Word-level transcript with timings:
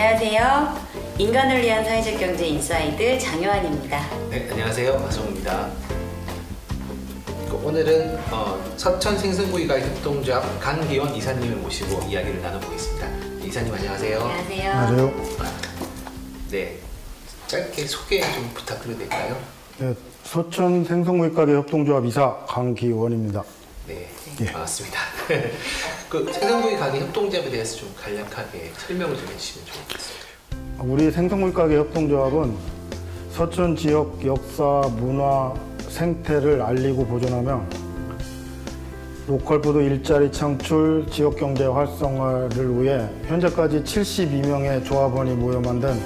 안녕하세요. 0.00 0.76
인간을 1.18 1.60
위한 1.60 1.84
사회적 1.84 2.20
경제 2.20 2.46
인사이드 2.46 3.18
장효환입니다. 3.18 4.08
네, 4.30 4.48
안녕하세요. 4.48 4.96
마성우입니다. 4.96 5.70
그 7.48 7.60
오늘은 7.64 8.16
어, 8.30 8.62
서천 8.76 9.18
생선구이가게 9.18 9.80
협동조합 9.80 10.60
강기원 10.60 11.12
이사님을 11.16 11.56
모시고 11.56 12.00
이야기를 12.04 12.40
나눠보겠습니다. 12.40 13.08
이사님 13.44 13.74
안녕하세요. 13.74 14.20
안녕하세요. 14.20 14.70
안녕하세요. 14.70 15.14
네, 16.52 16.76
짧게 17.48 17.86
소개 17.86 18.20
좀 18.20 18.50
부탁드려도 18.54 19.00
될까요? 19.00 19.36
네, 19.78 19.94
서천 20.22 20.84
생선구이가게 20.84 21.54
협동조합 21.54 22.04
이사 22.04 22.36
강기원입니다. 22.46 23.42
네, 23.88 24.08
예. 24.42 24.44
반갑습니다. 24.44 25.00
그 26.08 26.24
생선구이 26.32 26.76
가게 26.76 27.00
협동조합에 27.00 27.50
대해서 27.50 27.76
좀 27.76 27.94
간략하게 27.94 28.72
설명을 28.78 29.14
좀 29.14 29.26
해주시면 29.28 29.66
좋겠습니다. 29.66 30.28
우리 30.80 31.10
생선구이 31.10 31.52
가게 31.52 31.76
협동조합은 31.76 32.54
서천 33.32 33.76
지역 33.76 34.24
역사, 34.24 34.88
문화, 34.96 35.52
생태를 35.90 36.62
알리고 36.62 37.04
보존하며 37.04 37.62
로컬푸드 39.26 39.78
일자리 39.82 40.32
창출, 40.32 41.04
지역 41.10 41.36
경제 41.36 41.66
활성화를 41.66 42.82
위해 42.82 43.06
현재까지 43.26 43.84
72명의 43.84 44.82
조합원이 44.86 45.34
모여 45.34 45.60
만든 45.60 46.00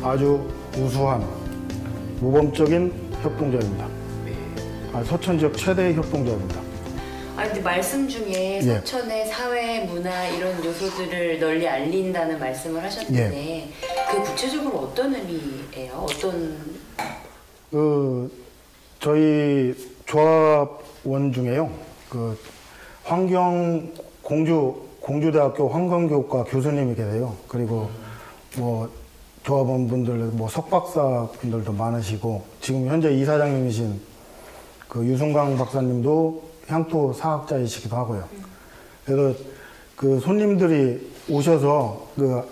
아주 0.00 0.48
우수한 0.78 1.26
모범적인 2.20 2.92
협동조합입니다. 3.22 3.86
네, 4.24 4.34
아, 4.92 5.02
서천 5.02 5.40
지역 5.40 5.56
최대의 5.56 5.94
협동조합입니다. 5.94 6.69
아 7.40 7.44
근데 7.44 7.62
말씀 7.62 8.06
중에 8.06 8.56
예. 8.58 8.60
서천의 8.60 9.26
사회, 9.28 9.80
문화 9.86 10.28
이런 10.28 10.62
요소들을 10.62 11.40
널리 11.40 11.66
알린다는 11.66 12.38
말씀을 12.38 12.82
하셨는데 12.82 13.70
그 14.10 14.22
구체적으로 14.24 14.80
어떤 14.80 15.14
의미예요? 15.14 15.94
어떤 15.94 16.54
그 17.70 18.30
저희 18.98 19.74
조합원 20.04 21.32
중에요. 21.32 21.70
그 22.10 22.38
환경 23.04 23.90
공주 24.20 24.76
공주대학교 25.00 25.66
환경교육과 25.66 26.44
교수님이 26.44 26.94
계세요. 26.94 27.34
그리고 27.48 27.88
뭐 28.58 28.86
조합원 29.44 29.88
분들 29.88 30.12
뭐 30.32 30.46
석박사 30.46 31.28
분들도 31.40 31.72
많으시고 31.72 32.44
지금 32.60 32.86
현재 32.86 33.10
이사장님이신 33.14 33.98
그 34.88 35.06
유승강 35.06 35.56
박사님도 35.56 36.49
향토 36.74 37.12
사학자이시기도 37.12 37.96
하고요. 37.96 38.24
그래서 39.04 39.38
그 39.96 40.20
손님들이 40.20 41.10
오셔서 41.28 42.08
그 42.16 42.42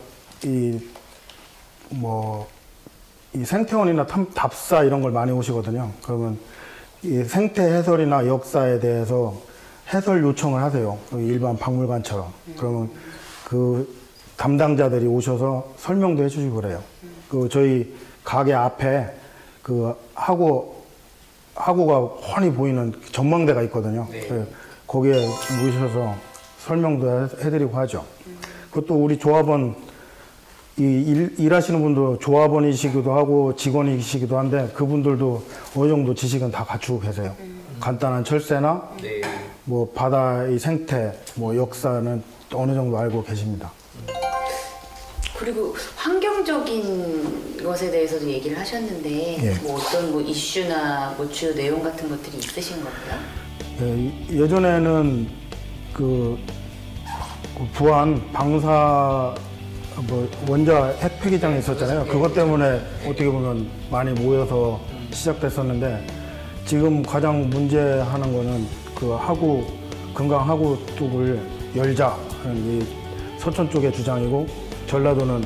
이 0.44 0.78
뭐 1.90 2.46
이 3.34 3.44
생태원이나 3.44 4.06
탐- 4.06 4.30
답사 4.34 4.82
이런 4.84 5.02
걸 5.02 5.10
많이 5.12 5.30
오시거든요. 5.32 5.90
그러면 6.02 6.38
이 7.02 7.22
생태 7.24 7.62
해설이나 7.62 8.26
역사에 8.26 8.80
대해서 8.80 9.34
해설 9.92 10.22
요청을 10.22 10.62
하세요. 10.62 10.96
그 11.10 11.20
일반 11.20 11.56
박물관처럼. 11.56 12.32
그러면 12.56 12.90
그 13.44 13.86
담당자들이 14.38 15.06
오셔서 15.06 15.74
설명도 15.76 16.24
해주시고 16.24 16.54
그래요. 16.56 16.82
그 17.28 17.48
저희 17.50 17.94
가게 18.24 18.54
앞에 18.54 19.14
그 19.62 19.94
하고 20.14 20.77
하고가 21.58 21.98
훤히 22.00 22.52
보이는 22.52 22.92
전망대가 23.12 23.62
있거든요. 23.62 24.06
네. 24.10 24.20
그 24.28 24.46
거기에 24.86 25.26
모셔서 25.62 26.14
설명도 26.60 27.08
해- 27.10 27.44
해드리고 27.44 27.76
하죠. 27.78 28.04
그것도 28.70 28.94
우리 28.94 29.18
조합원 29.18 29.74
이 30.78 30.82
일, 30.82 31.34
일하시는 31.38 31.82
분도 31.82 32.18
조합원이시기도 32.18 33.12
하고 33.12 33.56
직원이시기도 33.56 34.38
한데 34.38 34.70
그분들도 34.74 35.42
어느 35.76 35.88
정도 35.88 36.14
지식은 36.14 36.52
다 36.52 36.64
갖추고 36.64 37.00
계세요. 37.00 37.34
간단한 37.80 38.22
철새나 38.24 38.88
네, 39.02 39.20
뭐 39.64 39.90
바다의 39.92 40.58
생태, 40.60 41.18
뭐 41.34 41.56
역사는 41.56 42.22
어느 42.54 42.74
정도 42.74 42.96
알고 42.98 43.24
계십니다. 43.24 43.72
그리고 45.38 45.74
환경적인 45.94 47.62
것에 47.62 47.92
대해서도 47.92 48.26
얘기를 48.28 48.58
하셨는데 48.58 49.38
예. 49.40 49.54
뭐 49.62 49.76
어떤 49.76 50.10
뭐 50.10 50.20
이슈나 50.20 51.14
뭐 51.16 51.28
주요 51.30 51.54
내용 51.54 51.80
같은 51.80 52.08
것들이 52.08 52.38
있으신 52.38 52.82
건가요? 52.82 53.20
예, 53.80 54.36
예전에는 54.36 55.28
그, 55.92 56.36
그 57.56 57.64
부안 57.72 58.20
방사 58.32 59.32
뭐 60.08 60.28
원자 60.48 60.86
핵 60.98 61.20
폐기장 61.20 61.54
이 61.54 61.60
있었잖아요. 61.60 62.06
그것 62.06 62.34
때문에 62.34 62.80
어떻게 63.04 63.26
보면 63.26 63.68
많이 63.90 64.10
모여서 64.20 64.80
시작됐었는데 65.12 66.04
지금 66.66 67.02
가장 67.02 67.48
문제하는 67.48 68.32
거는 68.32 68.66
그 68.94 69.12
하구 69.12 69.64
금강 70.14 70.48
하구 70.48 70.78
쪽을 70.96 71.40
열자 71.76 72.18
하는 72.42 72.80
이 72.80 72.86
서천 73.38 73.70
쪽의 73.70 73.92
주장이고 73.92 74.67
전라도는 74.88 75.44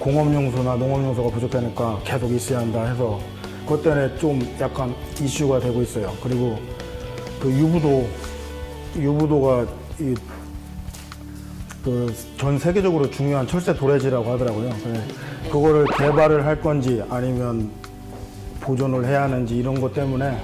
공업용소나 0.00 0.76
농업용소가 0.76 1.30
부족하니까 1.30 2.00
계속 2.04 2.30
있어야 2.32 2.60
한다 2.60 2.84
해서 2.84 3.20
그것 3.64 3.82
때문에 3.82 4.16
좀 4.18 4.40
약간 4.60 4.94
이슈가 5.20 5.60
되고 5.60 5.80
있어요. 5.82 6.12
그리고 6.22 6.58
그 7.40 7.50
유부도 7.50 8.06
유부도가 8.96 9.66
이 10.00 10.14
그 11.84 12.12
전 12.36 12.58
세계적으로 12.58 13.08
중요한 13.10 13.46
철새 13.46 13.74
도래지라고 13.74 14.30
하더라고요. 14.32 14.68
네. 14.92 15.02
그거를 15.50 15.86
개발을 15.96 16.44
할 16.44 16.60
건지 16.60 17.02
아니면 17.08 17.70
보존을 18.60 19.06
해야 19.06 19.22
하는지 19.22 19.56
이런 19.56 19.80
것 19.80 19.94
때문에 19.94 20.36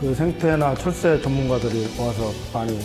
그 0.00 0.14
생태나 0.14 0.74
철새 0.74 1.20
전문가들이 1.20 1.88
와서 1.98 2.32
많이 2.54 2.78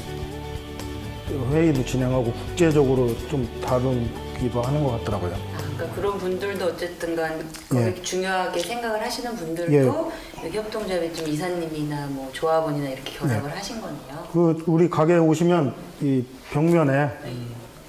회의도 1.52 1.86
진행하고 1.86 2.26
국제적으로 2.26 3.08
좀 3.30 3.48
다루 3.66 3.96
기도 4.44 4.62
하는 4.62 4.84
것 4.84 4.92
같더라고요. 5.00 5.34
아, 5.34 5.58
그러니까 5.58 5.96
그런 5.96 6.18
분들도 6.18 6.66
어쨌든간 6.66 7.50
예. 7.76 7.94
중요하게 8.02 8.60
생각을 8.60 9.02
하시는 9.02 9.34
분들도 9.36 9.72
예. 9.74 10.46
여기 10.46 10.58
협동조합에 10.58 11.14
좀 11.14 11.28
이사님이나 11.28 12.08
뭐 12.08 12.30
조합원이나 12.34 12.90
이렇게 12.90 13.18
결합을 13.18 13.50
네. 13.50 13.56
하신 13.56 13.80
거네요. 13.80 14.28
그 14.34 14.64
우리 14.68 14.90
가게에 14.90 15.18
오시면 15.18 15.74
이 16.02 16.26
벽면에 16.52 17.10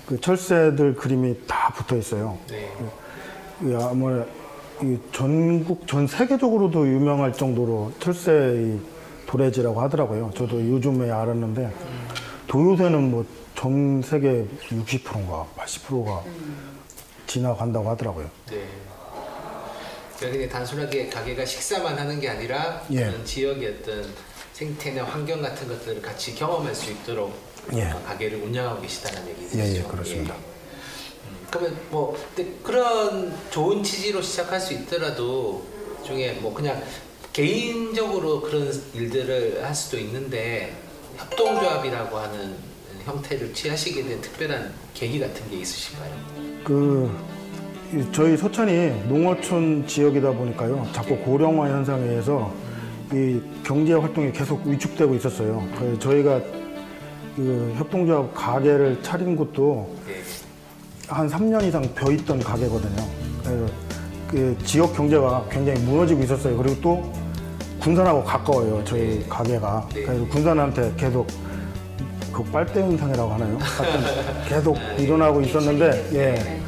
그 0.07 0.21
철새들 0.21 0.95
그림이 0.95 1.35
다 1.49 1.73
붙어 1.75 1.97
있어요. 1.97 2.39
네, 2.49 2.71
이 3.63 3.75
아마 3.75 4.23
이 4.83 4.97
전국 5.11 5.87
전 5.89 6.07
세계적으로도 6.07 6.87
유명할 6.87 7.33
정도로 7.33 7.91
철새의 7.99 8.79
도래지라고 9.27 9.81
하더라고요. 9.81 10.31
저도 10.37 10.61
요즘에 10.61 11.11
알았는데 11.11 11.73
도요새는 12.47 13.11
뭐 13.11 13.25
전 13.55 14.03
세계 14.03 14.47
60%인가 14.69 15.47
80%가 15.57 16.25
지나간다고 17.27 17.89
하더라고요. 17.91 18.31
네. 18.51 18.67
그러니까 20.19 20.39
그냥 20.39 20.49
단순하게 20.49 21.09
가게가 21.09 21.45
식사만 21.45 21.99
하는 21.99 22.21
게 22.21 22.29
아니라 22.29 22.83
예. 22.93 23.13
지역의 23.25 23.79
어떤 23.81 24.13
생태나 24.53 25.05
환경 25.05 25.43
같은 25.43 25.67
것들을 25.69 26.01
같이 26.01 26.35
경험할 26.35 26.75
수 26.75 26.91
있도록 26.93 27.35
예. 27.73 27.91
어, 27.91 28.03
가게를 28.07 28.43
운영하고 28.43 28.83
계시다는 28.83 29.29
얘기죠. 29.31 29.59
예, 29.59 29.77
예, 29.77 29.83
그렇습니다. 29.83 30.35
음, 30.35 31.47
그러면 31.51 31.79
뭐 31.91 32.17
그런 32.63 33.35
좋은 33.51 33.83
취지로 33.83 34.23
시작할 34.23 34.61
수 34.61 34.75
있더라도 34.75 35.67
중에 36.05 36.33
뭐 36.35 36.55
그냥 36.55 36.83
개인적으로 37.33 38.41
그런 38.41 38.73
일들을 38.95 39.65
할 39.65 39.75
수도 39.75 39.99
있는데 39.99 40.77
협동조합이라고 41.17 42.17
하는 42.17 42.74
형태를 43.05 43.53
취하시게 43.53 44.03
된 44.05 44.21
특별한 44.21 44.73
계기 44.95 45.19
같은 45.19 45.51
게 45.51 45.59
있으실까요? 45.59 46.11
그이 46.65 48.13
저희 48.13 48.37
서천이 48.37 49.09
농어촌 49.09 49.87
지역이다 49.87 50.33
보니까요. 50.33 50.87
자꾸 50.93 51.17
고령화 51.19 51.69
현상에 51.69 52.05
의해서 52.05 52.53
이 53.13 53.41
경제 53.63 53.93
활동이 53.93 54.33
계속 54.33 54.67
위축되고 54.67 55.15
있었어요. 55.15 55.67
그래서 55.77 55.99
저희가 55.99 56.41
그 57.37 57.75
협동조합 57.77 58.33
가게를 58.35 59.03
차린 59.03 59.37
것도 59.37 59.95
예. 60.09 60.23
한 61.09 61.29
3년 61.29 61.63
이상 61.65 61.83
벼 61.95 62.11
있던 62.13 62.41
가게거든요. 62.41 63.07
그래서 63.43 63.67
그 64.29 64.57
지역 64.65 64.95
경제가 64.97 65.47
굉장히 65.51 65.81
무너지고 65.81 66.23
있었어요. 66.23 66.57
그리고 66.57 66.81
또 66.81 67.13
군산하고 67.81 68.25
가까워요. 68.25 68.83
저희 68.85 69.21
네. 69.21 69.27
가게가. 69.29 69.89
네. 69.93 70.03
그래서 70.03 70.27
군산한테 70.29 70.95
계속 70.97 71.27
그 72.35 72.43
빨대 72.43 72.81
현상이라고 72.81 73.33
하나요? 73.33 73.57
하여튼 73.61 74.01
계속 74.49 74.77
일어나고 74.99 75.41
있었는데, 75.41 76.11
예. 76.15 76.61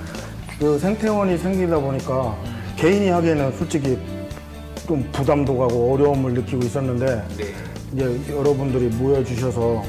그 0.61 0.79
생태원이 0.79 1.37
생기다 1.37 1.79
보니까 1.81 2.37
개인이 2.77 3.09
하기에는 3.09 3.53
솔직히 3.59 3.99
좀 4.87 5.03
부담도 5.11 5.59
가고 5.59 5.93
어려움을 5.95 6.35
느끼고 6.35 6.65
있었는데, 6.65 7.25
네. 7.37 7.55
이제 7.93 8.21
여러분들이 8.33 8.87
모여주셔서 8.97 9.83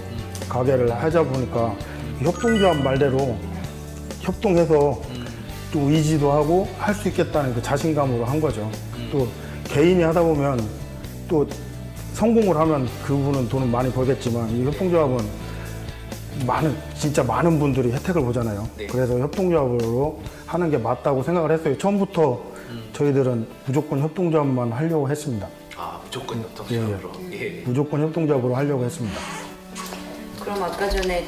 가게를 0.50 0.92
하자 0.92 1.24
보니까 1.24 1.76
협동조합 2.22 2.78
말대로 2.82 3.36
협동해서 4.22 5.00
또 5.72 5.80
의지도 5.90 6.32
하고 6.32 6.68
할 6.80 6.96
수 6.96 7.08
있겠다는 7.10 7.54
그 7.54 7.62
자신감으로 7.62 8.26
한 8.26 8.42
거죠. 8.42 8.70
또 9.12 9.28
개인이 9.66 10.02
하다 10.02 10.22
보면 10.22 10.60
또 11.28 11.48
성공을 12.14 12.56
하면 12.56 12.88
그분은 13.06 13.48
돈을 13.50 13.68
많이 13.68 13.92
벌겠지만 13.92 14.50
이 14.58 14.66
협동조합은 14.66 15.47
많은 16.46 16.76
진짜 16.98 17.24
많은 17.24 17.60
분들이 17.60 17.92
혜택을 17.92 18.22
보잖아요. 18.24 18.68
네. 18.78 18.88
그래서 18.88 19.18
협동조합으로 19.20 20.22
하는 20.46 20.70
게 20.70 20.78
맞다고 20.78 21.24
생각을 21.24 21.52
했어요. 21.52 21.78
처음부터 21.78 22.42
저희들은 22.94 23.48
무조건 23.66 24.00
협동조합만 24.00 24.72
하려고 24.72 25.10
했습니다. 25.10 25.48
아 25.76 26.00
무조건 26.04 26.42
협동조합으로. 26.42 27.12
예. 27.32 27.64
무조건 27.66 28.02
협동조합으로 28.04 28.56
하려고 28.56 28.84
했습니다. 28.84 29.20
그럼 30.42 30.64
아까 30.64 30.90
전에 30.90 31.26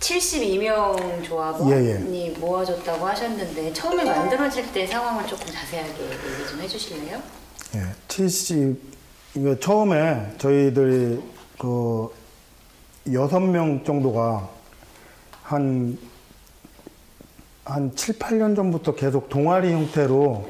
72명 0.00 1.22
조합원이 1.22 2.26
예, 2.26 2.30
모아졌다고 2.38 3.06
하셨는데 3.06 3.72
처음에 3.72 4.04
만들어질 4.04 4.72
때 4.72 4.86
상황을 4.86 5.26
조금 5.26 5.46
자세하게 5.46 6.02
얘기 6.04 6.48
좀 6.50 6.60
해주실래요? 6.60 7.20
예, 7.76 7.80
70 8.08 8.80
이거 9.36 9.58
처음에 9.58 10.34
저희들이 10.38 11.20
그 11.58 12.08
여섯 13.12 13.40
명 13.40 13.82
정도가 13.84 14.48
한 15.42 15.98
한 17.70 17.94
7, 17.94 18.18
8년 18.18 18.56
전부터 18.56 18.96
계속 18.96 19.28
동아리 19.28 19.72
형태로 19.72 20.48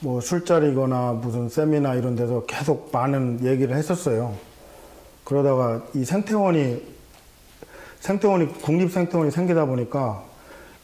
뭐 0.00 0.20
술자리거나 0.20 1.12
무슨 1.12 1.50
세미나 1.50 1.94
이런 1.94 2.16
데서 2.16 2.44
계속 2.46 2.88
많은 2.90 3.44
얘기를 3.44 3.76
했었어요. 3.76 4.34
그러다가 5.24 5.82
이 5.94 6.06
생태원이 6.06 6.82
생태원이 8.00 8.62
국립생태원이 8.62 9.30
생기다 9.30 9.66
보니까 9.66 10.24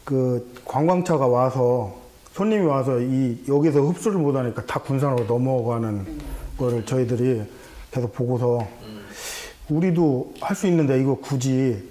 그 0.05 0.53
관광차가 0.67 1.27
와서 1.27 1.95
손님이 2.33 2.67
와서 2.67 3.01
이 3.01 3.43
여기서 3.49 3.81
흡수를 3.81 4.19
못하니까 4.19 4.67
다 4.67 4.81
군산으로 4.81 5.25
넘어가는 5.25 6.19
거를 6.59 6.85
저희들이 6.85 7.43
계속 7.91 8.13
보고서 8.13 8.67
우리도 9.69 10.35
할 10.41 10.55
수 10.57 10.67
있는데 10.67 11.01
이거 11.01 11.15
굳이 11.17 11.83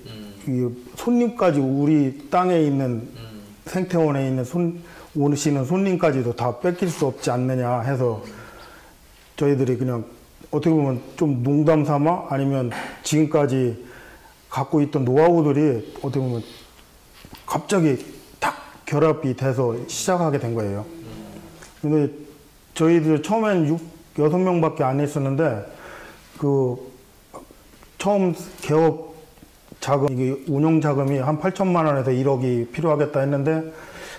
이 0.48 0.70
손님까지 0.96 1.60
우리 1.60 2.28
땅에 2.30 2.60
있는 2.62 3.08
생태원에 3.66 4.28
있는 4.28 4.44
손 4.44 4.82
오시는 5.16 5.66
손님까지도 5.66 6.36
다 6.36 6.60
뺏길 6.60 6.90
수 6.90 7.06
없지 7.06 7.32
않느냐 7.32 7.82
해서 7.82 8.24
저희들이 9.38 9.78
그냥 9.78 10.04
어떻게 10.52 10.70
보면 10.70 11.02
좀 11.16 11.42
농담 11.44 11.86
삼아 11.86 12.28
아니면 12.30 12.72
지금까지 13.04 13.86
갖고 14.50 14.82
있던 14.82 15.06
노하우들이 15.06 15.94
어떻게 16.00 16.20
보면 16.20 16.44
갑자기 17.46 18.06
딱 18.40 18.56
결합이 18.86 19.36
돼서 19.36 19.76
시작하게 19.88 20.40
된 20.40 20.54
거예요. 20.54 20.86
근데 21.82 22.14
저희들 22.76 23.24
처음엔 23.24 23.68
6, 23.68 23.80
6명밖에 24.18 24.82
안 24.82 25.00
했었는데 25.00 25.66
그 26.38 26.93
처음 28.04 28.36
개업 28.60 29.16
자금, 29.80 30.12
이게 30.12 30.44
운영 30.50 30.82
자금이 30.82 31.20
한 31.20 31.40
8천만 31.40 31.86
원에서 31.86 32.12
1억이 32.12 32.74
필요하겠다 32.74 33.18
했는데 33.18 33.72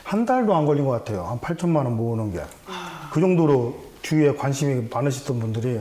한 0.02 0.24
달도 0.24 0.54
안 0.54 0.64
걸린 0.64 0.86
것 0.86 0.92
같아요. 0.92 1.24
한 1.24 1.38
8천만 1.38 1.84
원 1.84 1.94
모으는 1.94 2.32
게. 2.32 2.40
그 3.12 3.20
정도로 3.20 3.78
주위에 4.00 4.32
관심이 4.36 4.88
많으셨던 4.90 5.38
분들이 5.38 5.80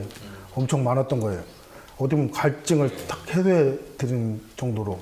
엄청 0.54 0.84
많았던 0.84 1.18
거예요. 1.18 1.42
어떻게 1.96 2.16
보면 2.16 2.30
갈증을 2.30 2.94
딱 3.06 3.26
해소해 3.34 3.72
드린 3.96 4.38
정도로 4.58 4.98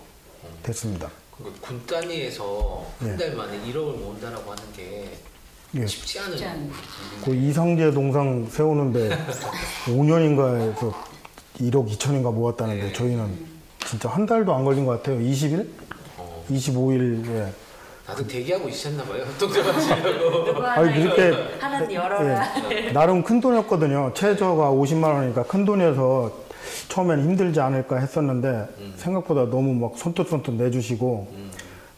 됐습니다. 0.63 1.11
그군 1.37 1.85
단위에서 1.85 2.87
예. 3.03 3.09
한달 3.09 3.35
만에 3.35 3.59
1억을 3.63 3.99
모은다라고 3.99 4.49
하는 4.49 4.63
게 4.77 5.11
예. 5.75 5.87
쉽지 5.89 6.21
않은 6.21 6.31
쉽지 6.31 6.45
않은 6.45 6.71
그 7.25 7.35
이상재 7.35 7.91
동상 7.91 8.47
세우는데 8.49 9.11
5년인가에서 9.87 11.12
1억 11.61 11.89
2천인가 11.91 12.33
모았다는데 12.33 12.93
저희는 12.93 13.53
진짜 13.87 14.09
한 14.09 14.27
달도 14.27 14.55
안 14.55 14.65
걸린 14.65 14.85
것 14.87 15.03
같아요. 15.03 15.19
20일? 15.19 15.67
어, 16.19 16.45
25일에. 16.51 17.49
다들 18.07 18.27
대기하고 18.27 18.69
있으셨나 18.69 19.05
봐요. 19.05 19.25
누구 19.39 20.61
하나 20.63 20.73
아니, 20.73 21.03
그렇게- 21.03 21.33
하나 21.61 21.93
열어라. 21.93 22.71
예, 22.73 22.93
나름 22.93 23.23
큰 23.23 23.41
돈이었거든요. 23.41 24.13
최저가 24.15 24.71
50만 24.71 25.05
원이니까 25.15 25.45
큰 25.45 25.65
돈이어서 25.65 26.33
처음엔 26.89 27.21
힘들지 27.23 27.61
않을까 27.61 27.99
했었는데 27.99 28.67
생각보다 28.97 29.43
너무 29.51 29.75
막 29.75 29.97
손톱손톱 29.97 30.55
내주시고 30.57 31.29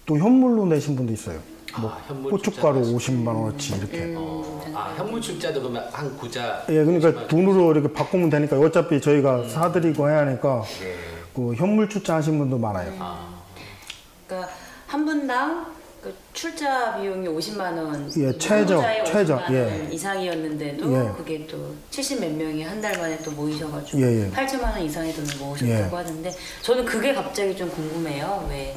또 0.07 0.19
현물로 0.19 0.67
내신 0.67 0.95
분도 0.97 1.13
있어요. 1.13 1.39
뭐 1.81 1.91
아, 1.91 2.13
고춧가루 2.31 2.85
출자도 2.85 2.97
50만 2.99 3.27
원어치 3.29 3.75
이렇게. 3.77 4.15
어, 4.17 4.65
아 4.75 4.95
현물 4.97 5.21
출자도 5.21 5.61
그러면 5.61 5.87
한 5.93 6.17
구자. 6.17 6.65
예, 6.69 6.85
그러니까 6.85 7.27
돈으로 7.27 7.73
이렇게 7.73 7.93
바꾸면 7.93 8.31
되니까 8.31 8.59
어차피 8.59 9.01
저희가 9.01 9.49
사드리고 9.49 10.09
해야 10.09 10.19
하니까 10.21 10.63
네. 10.81 10.95
그 11.35 11.55
현물 11.55 11.89
출자 11.89 12.17
하신 12.17 12.39
분도 12.39 12.59
많아요. 12.59 12.93
아, 12.99 13.29
그러니까 14.27 14.51
한 14.87 15.05
분당 15.05 15.67
그 16.03 16.15
출자 16.35 16.99
비용이 17.01 17.27
50만 17.27 17.61
원, 17.79 18.11
예, 18.19 18.37
최저, 18.39 18.83
최저, 19.07 19.39
50만 19.39 19.53
예. 19.55 19.61
원 19.63 19.93
이상이었는데도 19.93 20.93
예. 20.93 21.13
그게 21.17 21.47
또 21.47 21.75
70 21.91 22.21
몇 22.21 22.31
명이 22.33 22.63
한 22.63 22.81
달 22.81 22.97
만에 22.99 23.17
또 23.23 23.31
모이셔가지고 23.31 24.01
예, 24.03 24.27
예. 24.27 24.31
8천만 24.31 24.65
원 24.73 24.83
이상의 24.83 25.15
돈을 25.15 25.37
모으셨다고 25.39 25.71
예. 25.97 26.03
하는데 26.03 26.31
저는 26.63 26.85
그게 26.85 27.15
갑자기 27.15 27.57
좀 27.57 27.71
궁금해요. 27.71 28.47
왜 28.51 28.77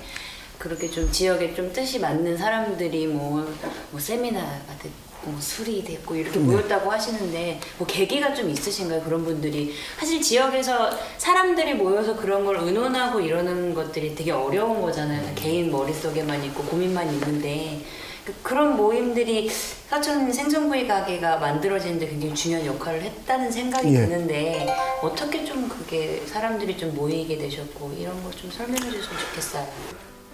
그렇게 0.57 0.89
좀 0.89 1.11
지역에 1.11 1.53
좀 1.53 1.71
뜻이 1.71 1.99
맞는 1.99 2.37
사람들이 2.37 3.07
뭐, 3.07 3.47
뭐 3.91 3.99
세미나가 3.99 4.49
됐고 4.81 5.07
뭐 5.31 5.39
술이 5.41 5.83
됐고 5.83 6.15
이렇게 6.15 6.39
모였다고 6.39 6.89
하시는데 6.91 7.59
뭐 7.77 7.85
계기가 7.85 8.33
좀 8.33 8.49
있으신가요? 8.49 9.01
그런 9.03 9.23
분들이 9.25 9.73
사실 9.99 10.21
지역에서 10.21 10.89
사람들이 11.17 11.73
모여서 11.73 12.15
그런 12.15 12.45
걸 12.45 12.57
의논하고 12.57 13.19
이러는 13.19 13.73
것들이 13.73 14.15
되게 14.15 14.31
어려운 14.31 14.81
거잖아요. 14.81 15.25
다 15.25 15.31
개인 15.35 15.71
머릿속에만 15.71 16.43
있고 16.45 16.63
고민만 16.63 17.11
있는데 17.13 17.81
그- 18.25 18.33
그런 18.41 18.75
모임들이 18.77 19.49
사천 19.89 20.31
생선구이 20.31 20.87
가게가 20.87 21.37
만들어지는데 21.37 22.07
굉장히 22.07 22.33
중요한 22.33 22.65
역할을 22.65 23.01
했다는 23.01 23.51
생각이 23.51 23.87
예. 23.93 23.99
드는데 23.99 24.67
어떻게 25.01 25.43
좀 25.45 25.67
그게 25.69 26.21
사람들이 26.25 26.77
좀 26.77 26.93
모이게 26.95 27.37
되셨고 27.37 27.93
이런 27.97 28.21
걸좀 28.23 28.49
설명해 28.51 28.79
주셨으면 28.91 29.19
좋겠어요. 29.19 29.67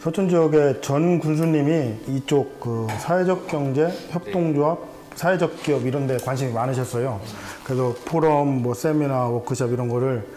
서천 0.04 0.28
지역의 0.28 0.82
전 0.82 1.18
군수님이 1.18 1.94
이쪽 2.10 2.60
그 2.60 2.88
사회적 3.00 3.48
경제 3.48 3.88
협동조합 4.10 4.78
사회적 5.16 5.64
기업 5.64 5.86
이런 5.86 6.08
데 6.08 6.18
관심이 6.18 6.52
많으셨어요. 6.52 7.22
그래서 7.64 7.96
포럼 8.04 8.64
뭐 8.64 8.74
세미나 8.74 9.28
워크숍 9.28 9.72
이런 9.72 9.88
거를 9.88 10.28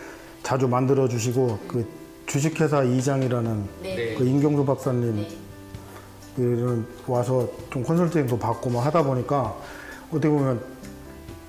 자주 0.44 0.68
만들어 0.68 1.08
주시고 1.08 1.58
그 1.66 1.84
주식회사 2.26 2.84
이장이라는 2.84 3.64
네. 3.82 4.14
그 4.14 4.24
임경수 4.24 4.64
박사님 4.64 5.26
이런 6.36 6.86
와서 7.08 7.48
좀 7.68 7.82
컨설팅도 7.82 8.38
받고 8.38 8.70
막 8.70 8.86
하다 8.86 9.02
보니까 9.02 9.56
어떻게 10.10 10.28
보면 10.28 10.60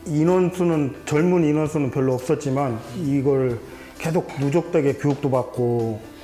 인원수는 0.08 1.04
젊은 1.06 1.44
인원수는 1.44 1.92
별로 1.92 2.16
없었지만 2.16 2.80
이걸 2.96 3.60
계속 4.00 4.28
누적되게 4.40 4.94
교육도 4.94 5.30
받고 5.30 6.17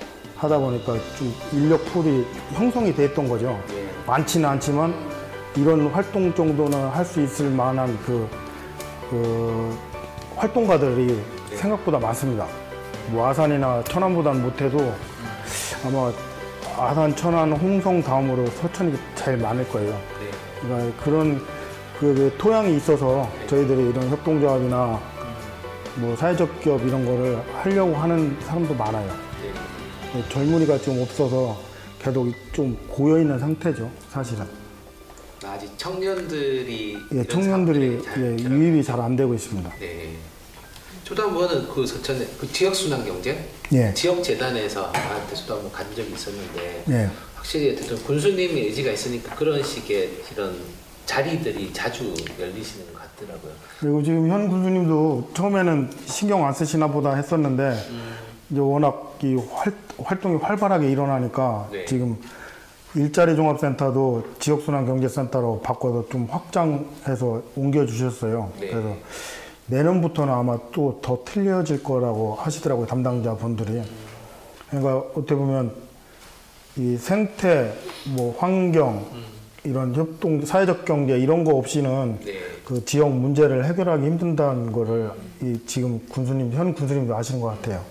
하다 0.44 0.60
보니까 0.60 0.94
좀 1.18 1.34
인력 1.54 1.84
풀이 1.86 2.26
형성이 2.52 2.94
됐던 2.94 3.28
거죠. 3.30 3.58
많지는 4.06 4.50
않지만 4.50 4.94
이런 5.56 5.88
활동 5.88 6.34
정도는 6.34 6.90
할 6.90 7.06
수 7.06 7.22
있을 7.22 7.50
만한 7.50 7.98
그, 8.06 8.28
그 9.10 9.78
활동가들이 10.36 11.22
생각보다 11.56 12.00
많습니다. 12.00 12.46
뭐 13.08 13.28
아산이나 13.28 13.84
천안보다는 13.84 14.42
못해도 14.42 14.94
아마 15.86 16.12
아산, 16.78 17.16
천안, 17.16 17.52
홍성 17.54 18.02
다음으로 18.02 18.46
서천이 18.48 18.98
제일 19.16 19.38
많을 19.38 19.68
거예요. 19.70 19.92
네. 19.92 20.32
그러니까 20.62 21.04
그런 21.04 21.38
그, 22.00 22.14
그 22.16 22.36
토양이 22.38 22.76
있어서 22.78 23.30
저희들이 23.48 23.90
이런 23.90 24.10
협동조합이나 24.10 25.00
뭐 25.98 26.16
사회적 26.16 26.62
기업 26.62 26.82
이런 26.82 27.06
거를 27.06 27.40
하려고 27.62 27.96
하는 27.96 28.36
사람도 28.42 28.74
많아요. 28.74 29.33
네. 30.14 30.24
젊은이가 30.30 30.78
좀 30.80 31.02
없어서 31.02 31.60
계속 32.00 32.32
좀 32.52 32.78
고여 32.88 33.20
있는 33.20 33.40
상태죠, 33.40 33.90
사실은. 34.12 34.46
아직 35.46 35.72
청년들이 35.78 36.98
예, 37.14 37.24
청년들이 37.26 38.02
잘 38.04 38.40
예, 38.40 38.44
유입이 38.44 38.84
잘 38.84 39.00
안 39.00 39.16
되고 39.16 39.34
있습니다. 39.34 39.70
네. 39.80 40.16
한번은 41.16 41.68
그 41.68 41.86
서천에 41.86 42.26
그 42.40 42.52
지역 42.52 42.74
순환 42.74 43.06
경제 43.06 43.48
예. 43.72 43.94
지역 43.94 44.24
재단에서 44.24 44.88
한테 44.92 45.36
저도 45.36 45.56
한번 45.56 45.72
간 45.72 45.86
적이 45.96 46.14
있었는데 46.14 46.84
예. 46.90 47.10
확실히 47.36 47.74
어쨌든 47.74 47.98
군수님의 48.04 48.68
의지가 48.68 48.92
있으니까 48.92 49.36
그런 49.36 49.62
식의 49.62 50.10
이런 50.32 50.56
자리들이 51.06 51.72
자주 51.74 52.14
열리시는 52.40 52.94
것 52.94 53.00
같더라고요. 53.02 53.52
그리고 53.80 54.02
지금 54.02 54.30
현 54.30 54.48
군수님도 54.48 55.32
처음에는 55.36 55.92
신경 56.06 56.46
안 56.48 56.54
쓰시나 56.54 56.88
보다 56.88 57.14
했었는데 57.14 57.78
이제 58.50 58.60
워낙 58.60 59.18
이 59.24 59.36
활, 59.52 59.74
활동이 60.04 60.38
활발하게 60.38 60.92
일어나니까 60.92 61.70
네. 61.72 61.86
지금 61.86 62.18
일자리 62.96 63.36
종합센터도 63.36 64.24
지역순환경제센터로 64.40 65.62
바꿔서 65.62 66.08
좀 66.10 66.28
확장해서 66.30 67.42
옮겨주셨어요. 67.56 68.52
네. 68.60 68.68
그래서 68.68 68.96
내년부터는 69.68 70.34
아마 70.34 70.58
또 70.72 71.00
더 71.02 71.24
틀려질 71.26 71.84
거라고 71.84 72.36
하시더라고요, 72.36 72.86
담당자 72.86 73.36
분들이. 73.36 73.82
그러니까 74.70 74.98
어떻게 74.98 75.36
보면 75.36 75.72
이 76.76 76.98
생태, 76.98 77.74
뭐 78.16 78.36
환경, 78.38 79.06
이런 79.64 79.96
협동, 79.96 80.46
사회적 80.46 80.86
경제 80.86 81.18
이런 81.18 81.44
거 81.44 81.56
없이는 81.56 82.20
네. 82.26 82.34
그 82.66 82.84
지역 82.84 83.10
문제를 83.12 83.66
해결하기 83.66 84.06
힘든다는 84.06 84.72
거를 84.72 85.12
이 85.42 85.58
지금 85.66 86.06
군수님, 86.10 86.52
현 86.52 86.74
군수님도 86.74 87.16
아시는 87.16 87.42
것 87.42 87.48
같아요. 87.48 87.82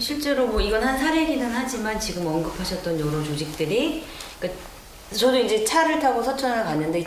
실제로 0.00 0.46
뭐 0.46 0.60
이건 0.60 0.82
한 0.82 0.98
사례기는 0.98 1.50
하지만 1.52 2.00
지금 2.00 2.26
언급하셨던 2.26 2.98
여러 2.98 3.22
조직들이 3.22 4.04
그러니까 4.38 4.60
저도 5.12 5.38
이제 5.38 5.64
차를 5.64 5.98
타고 5.98 6.22
서천을 6.22 6.64
갔는데 6.64 7.04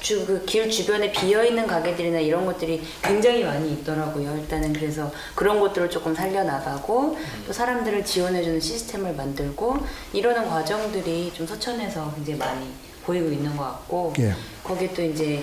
주그길 0.00 0.68
주변에 0.68 1.12
비어 1.12 1.44
있는 1.44 1.66
가게들이나 1.66 2.18
이런 2.18 2.44
것들이 2.44 2.82
굉장히 3.02 3.44
많이 3.44 3.72
있더라고요. 3.72 4.36
일단은 4.36 4.72
그래서 4.72 5.12
그런 5.34 5.60
것들을 5.60 5.90
조금 5.90 6.14
살려 6.14 6.42
나가고 6.42 7.16
또 7.46 7.52
사람들을 7.52 8.04
지원해 8.04 8.42
주는 8.42 8.60
시스템을 8.60 9.14
만들고 9.14 9.78
이러는 10.12 10.48
과정들이 10.48 11.32
좀 11.34 11.46
서천에서 11.46 12.14
굉장히 12.16 12.38
많이 12.38 12.66
보이고 13.04 13.30
있는 13.30 13.56
것 13.56 13.64
같고 13.64 14.12
예. 14.18 14.34
거기에 14.64 14.92
또 14.92 15.02
이제 15.02 15.42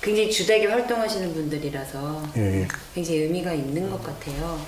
굉장히 0.00 0.30
주되게 0.30 0.66
활동하시는 0.66 1.34
분들이라서 1.34 2.22
예, 2.36 2.60
예. 2.60 2.68
굉장히 2.94 3.18
의미가 3.22 3.52
있는 3.52 3.90
것 3.90 4.02
같아요. 4.02 4.60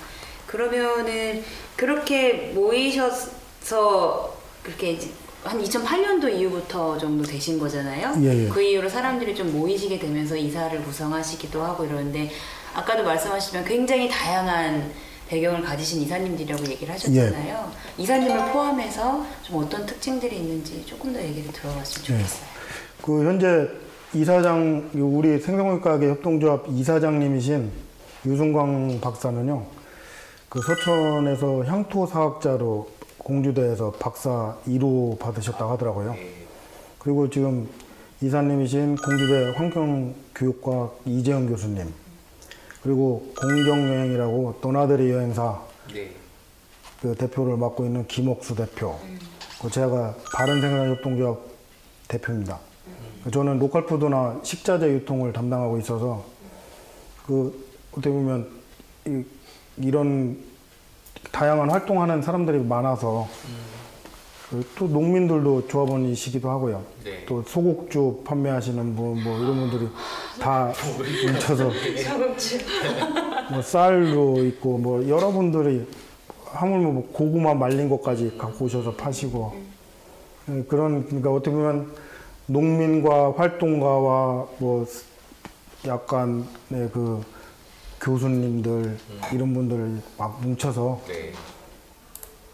그러면은 0.51 1.43
그렇게 1.77 2.51
모이셔서 2.53 4.35
그렇게 4.63 4.91
이제 4.91 5.09
한 5.43 5.59
2008년도 5.63 6.31
이후부터 6.31 6.97
정도 6.97 7.23
되신 7.23 7.57
거잖아요. 7.57 8.13
예, 8.21 8.45
예. 8.45 8.49
그 8.49 8.61
이후로 8.61 8.89
사람들이 8.89 9.33
좀 9.33 9.51
모이시게 9.51 9.97
되면서 9.97 10.35
이사를 10.35 10.83
구성하시기도 10.83 11.63
하고 11.63 11.85
이러는데 11.85 12.29
아까도 12.75 13.03
말씀하시면 13.03 13.65
굉장히 13.65 14.07
다양한 14.07 14.91
배경을 15.27 15.61
가지신 15.61 16.01
이사님들이라고 16.03 16.65
얘기를 16.69 16.93
하셨잖아요. 16.93 17.71
예. 17.97 18.03
이사님을 18.03 18.51
포함해서 18.51 19.25
좀 19.41 19.63
어떤 19.63 19.85
특징들이 19.85 20.35
있는지 20.35 20.85
조금 20.85 21.13
더 21.13 21.21
얘기를 21.21 21.51
들어봤으면 21.51 22.03
예. 22.03 22.23
좋겠어요. 22.23 22.45
그 23.01 23.25
현재 23.25 23.67
이사장 24.13 24.91
우리 24.93 25.39
생성물가게 25.39 26.09
협동조합 26.09 26.65
이사장님이신 26.69 27.71
유승광 28.25 28.99
박사는요. 29.01 29.80
그 30.51 30.59
서천에서 30.61 31.63
향토 31.63 32.05
사학자로 32.05 32.89
공주대에서 33.19 33.91
박사 33.91 34.57
2로 34.67 35.17
받으셨다고 35.17 35.71
하더라고요. 35.71 36.11
네. 36.11 36.29
그리고 36.99 37.29
지금 37.29 37.69
이사님이신 38.19 38.97
공주대 38.97 39.53
환경교육과학 39.55 40.99
이재영 41.05 41.47
교수님 41.47 41.93
그리고 42.83 43.31
공정여행이라고 43.39 44.59
도나들이 44.59 45.11
여행사 45.11 45.61
네. 45.93 46.11
그 47.01 47.15
대표를 47.15 47.55
맡고 47.55 47.85
있는 47.85 48.05
김옥수 48.07 48.53
대표. 48.53 48.99
그 49.61 49.71
제가 49.71 50.17
바른생활협동조합 50.33 51.39
대표입니다. 52.09 52.59
저는 53.31 53.57
로컬푸드나 53.57 54.41
식자재 54.43 54.89
유통을 54.95 55.31
담당하고 55.31 55.77
있어서 55.79 56.25
그 57.25 57.67
어떻게 57.93 58.09
보면 58.09 58.49
이, 59.07 59.23
이런 59.83 60.37
다양한 61.31 61.69
활동하는 61.69 62.21
사람들이 62.21 62.59
많아서 62.59 63.27
그또 64.49 64.87
농민들도 64.87 65.67
조합원이시기도 65.69 66.49
하고요. 66.49 66.83
네. 67.05 67.25
또 67.25 67.41
소곡주 67.43 68.23
판매하시는 68.25 68.95
분 68.95 69.23
뭐 69.23 69.39
이런 69.39 69.55
분들이 69.69 69.87
다 70.41 70.73
뭉쳐서 71.27 71.71
뭐 73.51 73.61
쌀도 73.61 74.43
있고 74.45 74.77
뭐 74.77 75.07
여러분들이 75.07 75.87
하물며 76.45 76.89
뭐 76.89 77.09
고구마 77.13 77.53
말린 77.53 77.89
것까지 77.89 78.37
갖고 78.37 78.65
오셔서 78.65 78.93
파시고 78.95 79.55
예, 80.49 80.63
그런 80.67 81.05
그러니까 81.05 81.31
어떻게 81.31 81.51
보면 81.51 81.93
농민과 82.47 83.33
활동가와 83.37 84.47
뭐 84.57 84.85
약간 85.87 86.45
네, 86.67 86.89
그 86.91 87.23
교수님들 88.01 88.97
이런 89.33 89.53
분들 89.53 90.01
막 90.17 90.41
뭉쳐서 90.41 91.01
네. 91.07 91.31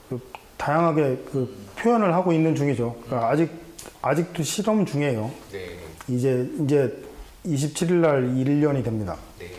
그 0.10 0.20
다양하게 0.58 1.24
그 1.32 1.68
표현을 1.77 2.13
하고 2.13 2.34
있는 2.34 2.54
중이죠. 2.56 2.96
그러니까 3.06 3.30
아직 3.30 3.50
아직도 4.01 4.44
실험 4.44 4.86
중이에요. 4.86 5.32
네. 5.51 5.80
이제 6.10 6.50
이제 6.62 7.04
27일 7.46 7.94
날 7.94 8.24
1년이 8.24 8.84
됩니다. 8.84 9.16
네. 9.39 9.51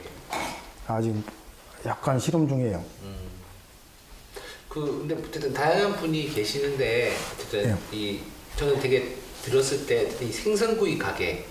아직 0.86 1.14
약간 1.86 2.18
실험 2.18 2.46
중이에요. 2.46 2.84
그 4.68 4.84
근데 5.08 5.14
어쨌든 5.14 5.52
다양한 5.54 5.96
분이 5.96 6.28
계시는데 6.34 7.14
어쨌든 7.34 7.76
이 7.90 8.20
저는 8.56 8.78
되게 8.80 9.16
들었을 9.42 9.86
때 9.86 10.08
이 10.22 10.30
생선구이 10.30 10.98
가게 10.98 11.46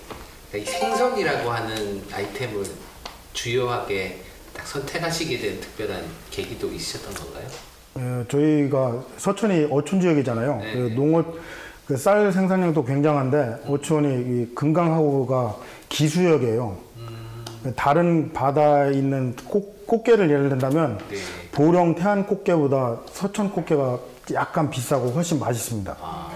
그러니까 0.50 0.70
이 0.70 0.78
생선이라고 0.78 1.50
하는 1.50 2.04
아이템을 2.12 2.64
주요하게 3.32 4.22
딱 4.58 4.66
선택하시게 4.66 5.38
된 5.38 5.60
특별한 5.60 6.02
계기도 6.30 6.70
있으셨던 6.72 7.14
건가요? 7.14 7.46
예, 7.98 8.24
저희가 8.28 9.04
서천이 9.16 9.68
어촌 9.70 10.00
지역이잖아요. 10.00 10.58
네. 10.58 10.72
그 10.74 10.78
농업 10.94 11.36
그 11.86 11.96
쌀 11.96 12.30
생산량도 12.30 12.84
굉장한데 12.84 13.62
어촌이 13.66 14.08
이 14.08 14.54
금강하구가 14.54 15.56
기수역이에요. 15.88 16.76
음. 16.98 17.72
다른 17.76 18.30
바다에 18.34 18.92
있는 18.92 19.34
꽃, 19.46 19.86
꽃게를 19.86 20.28
예를 20.28 20.50
든다면 20.50 20.98
네. 21.08 21.16
보령 21.50 21.94
태안 21.94 22.26
꽃게보다 22.26 22.98
서천 23.10 23.52
꽃게가 23.52 23.98
약간 24.34 24.68
비싸고 24.68 25.12
훨씬 25.12 25.38
맛있습니다. 25.38 25.96
아, 25.98 26.30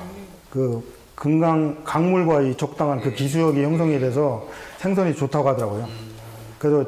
그 0.49 0.83
금강 1.17 1.83
강물과 1.85 2.41
이 2.43 2.57
적당한 2.57 3.03
그 3.03 3.13
기수역이 3.13 3.63
형성이 3.63 4.01
돼서 4.01 4.49
생선이 4.79 5.15
좋다고 5.15 5.51
하더라고요. 5.51 5.87
그래서 6.59 6.87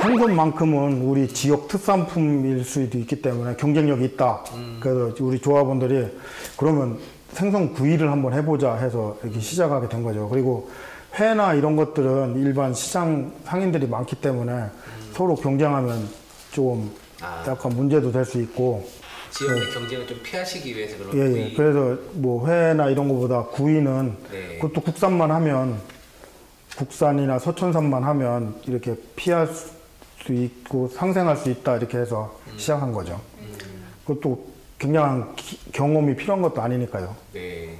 생선만큼은 0.00 1.02
우리 1.02 1.28
지역 1.28 1.68
특산품일 1.68 2.64
수도 2.64 2.98
있기 2.98 3.20
때문에 3.20 3.56
경쟁력이 3.56 4.04
있다. 4.06 4.42
그래서 4.80 5.14
우리 5.20 5.38
조합원들이 5.38 6.06
그러면 6.56 6.98
생선 7.32 7.72
구이를 7.74 8.10
한번 8.10 8.32
해보자 8.32 8.74
해서 8.74 9.16
이렇게 9.22 9.40
시작하게 9.40 9.88
된 9.88 10.02
거죠. 10.02 10.28
그리고 10.28 10.70
회나 11.14 11.52
이런 11.54 11.76
것들은 11.76 12.36
일반 12.38 12.72
시장 12.72 13.32
상인들이 13.44 13.86
많기 13.86 14.16
때문에 14.16 14.66
서로 15.12 15.34
경쟁하면 15.34 16.08
조금 16.52 16.90
아. 17.20 17.44
약간 17.46 17.72
문제도 17.72 18.10
될 18.10 18.24
수 18.24 18.40
있고 18.40 18.86
지역 19.30 19.54
내 19.54 19.66
경쟁을 19.72 20.06
좀 20.06 20.18
피하시기 20.22 20.74
위해서 20.76 20.96
그런 20.98 21.14
예, 21.14 21.30
구이 21.30 21.40
예. 21.40 21.54
그래서 21.54 21.98
뭐 22.14 22.46
회나 22.48 22.88
이런 22.88 23.08
거보다 23.08 23.44
구이는 23.44 24.16
네. 24.30 24.58
그것도 24.58 24.80
국산만 24.82 25.30
하면 25.30 25.78
국산이나 26.76 27.38
서천산만 27.38 28.02
하면 28.04 28.54
이렇게 28.66 28.94
피할 29.16 29.46
수 29.46 29.81
있고 30.30 30.88
상생할 30.88 31.36
수 31.36 31.50
있다 31.50 31.76
이렇게 31.76 31.98
해서 31.98 32.38
음. 32.48 32.58
시작한 32.58 32.92
거죠. 32.92 33.20
그것도 34.06 34.46
굉장한 34.78 35.34
기- 35.36 35.58
경험이 35.72 36.14
필요한 36.16 36.42
것도 36.42 36.60
아니니까요. 36.60 37.14
네. 37.32 37.78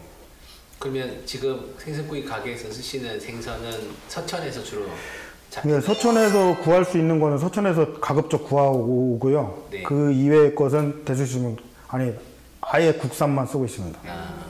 그러면 0.79 1.23
지금 1.27 1.75
생선구이 1.79 2.25
가게에서 2.25 2.71
쓰시는 2.73 3.21
생선은 3.21 3.71
서천에서 4.09 4.63
주로 4.65 4.87
잡 5.51 5.67
네, 5.67 5.81
서천에서 5.81 6.59
구할 6.63 6.85
수 6.85 6.99
있는 6.99 7.21
거는 7.21 7.39
서천에서 7.39 8.01
가급적 8.01 8.49
구하고요. 8.49 9.65
네. 9.71 9.83
그 9.83 10.11
이외의 10.13 10.55
것은 10.55 11.05
대수시면 11.05 11.57
아니 11.89 12.13
아예 12.61 12.93
국산만 12.93 13.47
쓰고 13.47 13.65
있습니다. 13.67 13.99
아 14.07 14.42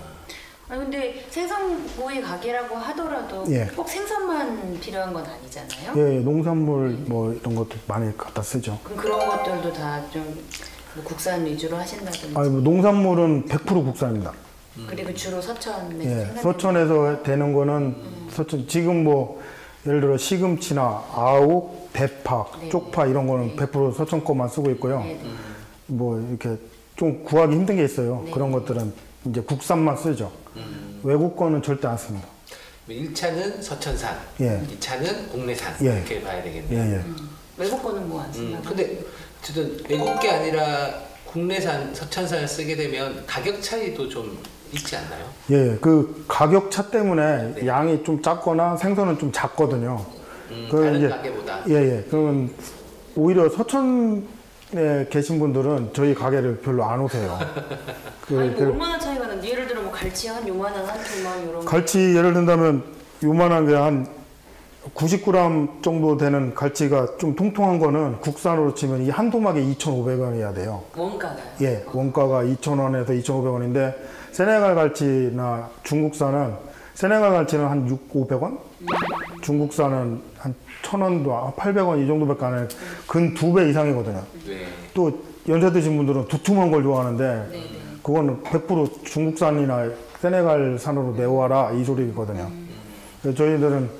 니 0.72 0.78
근데 0.78 1.22
생선구이 1.28 2.22
가게라고 2.22 2.76
하더라도 2.76 3.44
예. 3.50 3.66
꼭 3.76 3.86
생선만 3.86 4.80
필요한 4.80 5.12
건 5.12 5.22
아니잖아요. 5.26 5.92
예, 5.96 6.20
농산물 6.20 6.96
뭐 7.06 7.30
이런 7.30 7.54
것도 7.54 7.76
많이 7.86 8.16
갖다 8.16 8.40
쓰죠. 8.40 8.78
그럼 8.82 8.96
그런 8.96 9.28
것들도 9.28 9.70
다좀 9.70 10.44
국산 11.04 11.44
위주로 11.44 11.76
하신다든지 11.76 12.32
아니 12.34 12.48
뭐 12.48 12.60
농산물은 12.62 13.44
100% 13.48 13.84
국산입니다. 13.84 14.32
그리고 14.88 15.12
주로 15.12 15.42
서천에서 15.42 16.04
예, 16.04 16.40
서천에서 16.40 17.22
되는 17.22 17.52
거는 17.52 17.94
서천 18.30 18.66
지금 18.66 19.04
뭐 19.04 19.42
예를 19.86 20.00
들어 20.00 20.16
시금치나 20.16 21.04
아욱, 21.12 21.90
대파, 21.92 22.46
네. 22.62 22.70
쪽파 22.70 23.04
이런 23.06 23.26
거는 23.26 23.56
100% 23.56 23.94
서천 23.94 24.24
거만 24.24 24.48
쓰고 24.48 24.70
있고요. 24.70 25.00
네, 25.00 25.20
네. 25.22 25.30
뭐 25.88 26.18
이렇게 26.18 26.56
좀 26.96 27.24
구하기 27.24 27.54
힘든 27.54 27.76
게 27.76 27.84
있어요. 27.84 28.22
네. 28.24 28.30
그런 28.30 28.52
것들은 28.52 29.11
이제 29.26 29.40
국산만 29.40 29.96
쓰죠. 29.96 30.32
외국 31.02 31.36
거는 31.36 31.62
절대 31.62 31.88
안 31.88 31.96
씁니다. 31.96 32.26
1차는 32.88 33.62
서천산, 33.62 34.16
예. 34.40 34.60
2차는 34.78 35.30
국내산 35.30 35.74
예. 35.82 35.96
이렇게 35.98 36.20
봐야 36.22 36.38
예, 36.38 36.42
되겠네요. 36.42 36.96
예. 36.96 37.04
외국 37.56 37.82
거는 37.82 38.08
뭐안 38.08 38.26
음, 38.28 38.32
쓴다고? 38.32 38.64
근데 38.64 38.98
어쨌든 39.40 39.78
외국 39.88 40.20
게 40.20 40.30
아니라 40.30 40.90
국내산 41.26 41.94
서천산을 41.94 42.46
쓰게 42.48 42.74
되면 42.76 43.24
가격 43.26 43.62
차이도 43.62 44.08
좀 44.08 44.36
있지 44.72 44.96
않나요? 44.96 45.24
예, 45.50 45.78
그 45.80 46.24
가격 46.26 46.70
차 46.70 46.90
때문에 46.90 47.54
네. 47.54 47.66
양이 47.66 48.02
좀 48.02 48.20
작거나 48.20 48.76
생선은 48.76 49.18
좀 49.18 49.30
작거든요. 49.30 50.04
음, 50.50 50.68
그 50.70 50.76
다른 50.82 50.98
이제- 50.98 51.08
가게보다. 51.08 51.62
예, 51.68 51.74
예. 51.74 52.06
그러면 52.10 52.50
오히려 53.14 53.48
서천 53.48 54.26
에 54.74 55.06
계신 55.10 55.38
분들은 55.38 55.90
저희 55.92 56.14
가게를 56.14 56.60
별로 56.62 56.82
안 56.84 57.00
오세요. 57.00 57.38
그, 58.26 58.38
아니 58.38 58.48
뭐 58.50 58.58
그 58.58 58.64
얼마나 58.72 58.98
차이가 58.98 59.26
나는데 59.26 59.48
예를 59.50 59.66
들어 59.66 59.82
뭐 59.82 59.92
갈치 59.92 60.28
한 60.28 60.48
요만한 60.48 60.84
한 60.86 60.98
토막 60.98 61.42
이런 61.42 61.54
거 61.60 61.60
갈치 61.66 62.16
예를 62.16 62.32
든다면 62.32 62.82
요만한 63.22 63.66
게 63.66 63.74
한 63.74 64.06
90g 64.94 65.82
정도 65.82 66.16
되는 66.16 66.54
갈치가 66.54 67.16
좀 67.18 67.36
통통한 67.36 67.78
거는 67.78 68.18
국산으로 68.20 68.74
치면 68.74 69.02
이 69.02 69.10
한 69.10 69.30
도막에 69.30 69.60
2,500원이야 69.62 70.54
돼요. 70.54 70.82
원가가요. 70.96 71.36
예, 71.60 71.84
원가가 71.92 72.42
2,000원에서 72.42 73.08
2,500원인데 73.22 73.94
세네갈 74.32 74.74
갈치나 74.74 75.68
중국산은 75.84 76.54
세네갈 76.94 77.30
갈치는 77.30 77.66
한 77.68 77.86
6, 77.88 78.12
500원? 78.12 78.58
중국산은 79.42 80.20
한 80.82 81.00
1,000원도 81.00 81.54
800원 81.54 82.02
이 82.02 82.06
정도밖에 82.06 82.44
안 82.44 82.58
해요. 82.58 82.68
근두 83.06 83.52
배 83.52 83.68
이상이거든요. 83.70 84.22
네. 84.46 84.66
또 84.94 85.12
연세 85.48 85.70
드신 85.72 85.96
분들은 85.96 86.28
두툼한 86.28 86.70
걸 86.70 86.82
좋아하는데 86.82 87.48
네 87.50 87.56
네. 87.56 87.66
그거는 88.02 88.42
100% 88.42 89.04
중국산이나 89.04 89.90
세네갈산으로 90.20 91.14
내와라 91.16 91.72
이 91.72 91.84
소리거든요. 91.84 92.50
그래서 93.22 93.36
저희들은 93.36 93.90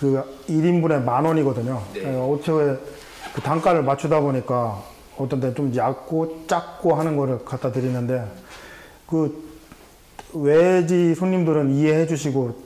그 0.00 0.22
1인분에 0.48 1.02
만 1.02 1.24
원이거든요. 1.24 1.82
네. 1.94 2.02
어, 2.06 2.32
어떻게 2.32 2.76
그 3.34 3.40
단가를 3.40 3.82
맞추다 3.82 4.20
보니까 4.20 4.82
어떤 5.16 5.40
때좀 5.40 5.74
얇고 5.74 6.44
작고 6.46 6.94
하는 6.94 7.16
거를 7.16 7.44
갖다 7.44 7.70
드리는데 7.72 8.24
그 9.06 9.53
외지 10.34 11.14
손님들은 11.14 11.70
이해해 11.74 12.06
주시고 12.06 12.64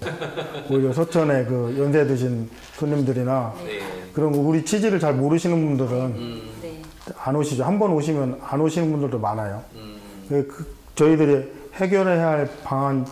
오히려 0.70 0.92
서천에 0.92 1.44
그 1.44 1.76
연세 1.78 2.06
드신 2.06 2.48
손님들이나 2.76 3.54
네. 3.64 3.80
그런 4.12 4.32
거 4.32 4.38
우리 4.38 4.64
치즈를 4.64 4.98
잘 4.98 5.14
모르시는 5.14 5.76
분들은 5.76 6.00
음, 6.06 6.42
네. 6.62 6.82
안 7.18 7.37
오시죠. 7.37 7.64
한 7.64 7.78
번 7.78 7.92
오시면 7.92 8.40
안 8.42 8.60
오시는 8.60 8.90
분들도 8.90 9.18
많아요. 9.18 9.62
음, 9.75 9.96
그, 10.28 10.46
그 10.46 10.66
저희들이 10.94 11.52
해결해야 11.75 12.26
할 12.28 12.50
방안, 12.64 13.06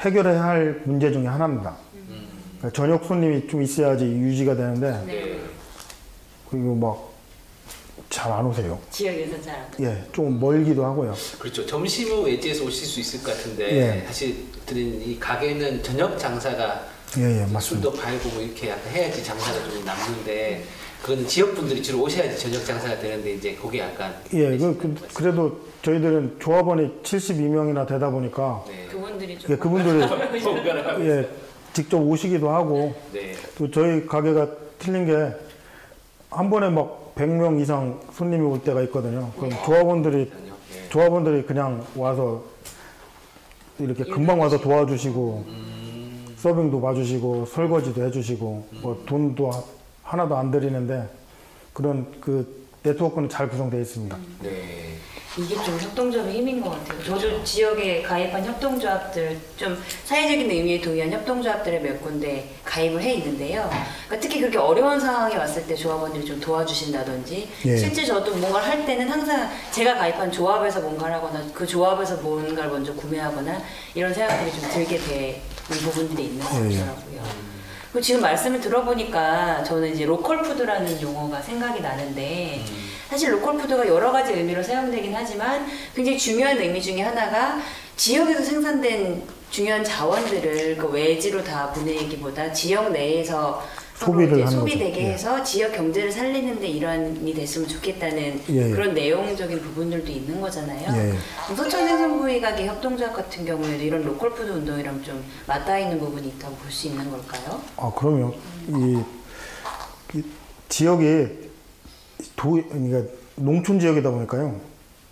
해결해야 0.00 0.42
할 0.44 0.82
문제 0.84 1.10
중에 1.12 1.26
하나입니다. 1.26 1.74
그러니까 2.58 2.70
저녁 2.76 3.04
손님이 3.04 3.46
좀 3.46 3.62
있어야지 3.62 4.04
유지가 4.04 4.54
되는데 4.54 4.90
네. 5.06 5.40
그리고 6.50 6.74
막 6.74 7.11
잘 8.12 8.30
안 8.30 8.44
오세요. 8.44 8.78
지역에서 8.90 9.40
잘 9.40 9.54
안. 9.54 9.66
예, 9.80 10.04
좀 10.12 10.38
멀기도 10.38 10.84
하고요. 10.84 11.14
그렇죠. 11.38 11.64
점심은 11.64 12.24
외지에서 12.24 12.64
오실 12.64 12.86
수 12.86 13.00
있을 13.00 13.22
것 13.22 13.34
같은데 13.34 13.72
예. 14.02 14.06
사실 14.06 14.36
드린 14.66 15.00
이 15.02 15.18
가게는 15.18 15.82
저녁 15.82 16.18
장사가 16.18 16.86
예, 17.16 17.22
예, 17.22 17.40
맞습니다. 17.46 17.60
술도 17.60 17.92
팔고 17.94 18.28
뭐 18.30 18.42
이렇게 18.42 18.68
약간 18.68 18.92
해야지 18.92 19.24
장사가 19.24 19.70
좀 19.70 19.84
남는데 19.84 20.62
그건 21.02 21.26
지역 21.26 21.54
분들이 21.54 21.82
주로 21.82 22.02
오셔야지 22.02 22.38
저녁 22.38 22.64
장사가 22.66 22.98
되는데 22.98 23.32
이제 23.32 23.54
그게 23.54 23.78
약간 23.80 24.14
예, 24.34 24.58
그, 24.58 24.76
그, 24.76 24.94
그래도 25.14 25.60
저희들은 25.82 26.36
조합원이 26.38 27.00
72명이나 27.02 27.86
되다 27.88 28.10
보니까 28.10 28.62
네. 28.68 28.86
그분들이 28.90 29.38
좀 29.38 29.50
예, 29.50 29.56
그분들이 29.56 30.00
예, 31.08 31.28
직접 31.72 31.96
오시기도 31.98 32.50
하고 32.50 32.94
네. 33.12 33.34
또 33.56 33.70
저희 33.70 34.06
가게가 34.06 34.48
틀린 34.78 35.06
게 35.06 35.52
한 36.32 36.48
번에 36.48 36.70
막 36.70 37.01
100명 37.16 37.60
이상 37.60 38.00
손님이 38.12 38.44
올 38.46 38.60
때가 38.62 38.82
있거든요. 38.82 39.30
그럼 39.38 39.50
조합원들이. 39.64 40.32
조합원들이 40.88 41.44
그냥 41.44 41.84
와서 41.96 42.42
이렇게 43.78 44.04
금방 44.04 44.40
와서 44.40 44.58
도와주시고 44.60 45.44
음, 45.48 46.34
서빙도 46.36 46.80
봐주시고 46.80 47.46
설거지도 47.46 48.04
해주시고 48.06 48.68
뭐 48.82 49.02
돈도 49.06 49.50
하- 49.50 49.62
하나도 50.02 50.36
안 50.36 50.50
드리는데 50.50 51.08
그런 51.72 52.06
그 52.20 52.66
네트워크는 52.82 53.28
잘 53.28 53.48
구성되어 53.48 53.80
있습니다. 53.80 54.16
네. 54.42 54.50
이게 55.38 55.54
좀 55.64 55.78
협동조합의 55.80 56.34
힘인 56.34 56.60
것 56.60 56.70
같아요. 56.70 57.02
저도 57.04 57.42
지역에 57.42 58.02
가입한 58.02 58.44
협동조합들 58.44 59.38
좀 59.56 59.82
사회적인 60.04 60.50
의미에 60.50 60.80
도의한 60.80 61.10
협동조합들에 61.10 61.78
몇 61.78 62.02
군데 62.02 62.50
가입을 62.64 63.00
해 63.02 63.14
있는데요. 63.14 63.70
그러니까 64.06 64.20
특히 64.20 64.40
그렇게 64.40 64.58
어려운 64.58 65.00
상황이 65.00 65.34
왔을 65.34 65.66
때 65.66 65.74
조합원들이 65.74 66.26
좀 66.26 66.38
도와주신다든지 66.38 67.48
예. 67.64 67.76
실제 67.76 68.04
저도 68.04 68.34
뭔가를 68.36 68.68
할 68.68 68.84
때는 68.84 69.08
항상 69.08 69.50
제가 69.70 69.94
가입한 69.96 70.30
조합에서 70.30 70.80
뭔가를 70.80 71.14
하거나 71.14 71.42
그 71.54 71.66
조합에서 71.66 72.16
뭔가를 72.16 72.70
먼저 72.70 72.92
구매하거나 72.92 73.62
이런 73.94 74.12
생각들이 74.12 74.52
좀 74.52 74.70
들게 74.70 74.98
되는 74.98 75.82
부분들이 75.82 76.24
있는 76.24 76.44
것 76.44 76.60
예, 76.60 76.70
예. 76.74 76.78
같더라고요. 76.78 77.22
그리고 77.90 78.04
지금 78.04 78.20
말씀을 78.20 78.60
들어보니까 78.60 79.64
저는 79.64 79.94
이제 79.94 80.04
로컬 80.04 80.42
푸드라는 80.42 81.00
용어가 81.00 81.40
생각이 81.40 81.80
나는데 81.80 82.62
사실 83.12 83.30
로컬 83.30 83.58
푸드가 83.58 83.86
여러 83.86 84.10
가지 84.10 84.32
의미로 84.32 84.62
사용되긴 84.62 85.14
하지만 85.14 85.66
굉장히 85.94 86.16
중요한 86.16 86.56
의미 86.58 86.80
중에 86.80 87.02
하나가 87.02 87.58
지역에서 87.94 88.42
생산된 88.42 89.22
중요한 89.50 89.84
자원들을 89.84 90.78
그 90.78 90.86
외지로 90.88 91.44
다 91.44 91.70
보내기보다 91.74 92.50
지역 92.54 92.90
내에서 92.90 93.62
소비를 93.96 94.48
소비되게 94.48 94.90
거죠. 94.92 95.00
예. 95.02 95.12
해서 95.12 95.42
지역 95.42 95.72
경제를 95.72 96.10
살리는데 96.10 96.66
일환이 96.66 97.34
됐으면 97.34 97.68
좋겠다는 97.68 98.40
예, 98.48 98.68
예. 98.68 98.70
그런 98.70 98.94
내용적인 98.94 99.60
부분들도 99.60 100.10
있는 100.10 100.40
거잖아요. 100.40 100.88
예, 100.96 101.10
예. 101.10 101.54
서천 101.54 101.86
생선구이가게 101.86 102.66
협동조합 102.66 103.14
같은 103.14 103.44
경우에도 103.44 103.84
이런 103.84 104.02
로컬 104.06 104.30
푸드 104.30 104.50
운동이랑 104.50 105.02
좀 105.02 105.22
맞닿아 105.46 105.78
있는 105.78 105.98
부분이 106.00 106.28
있다고 106.28 106.56
볼 106.56 106.70
수 106.72 106.86
있는 106.86 107.10
걸까요? 107.10 107.60
아 107.76 107.92
그럼요. 107.94 108.32
이, 108.68 109.02
이 110.14 110.22
지역이 110.70 111.51
도 112.42 112.60
그러니까 112.68 113.10
농촌 113.36 113.78
지역이다 113.78 114.10
보니까요. 114.10 114.56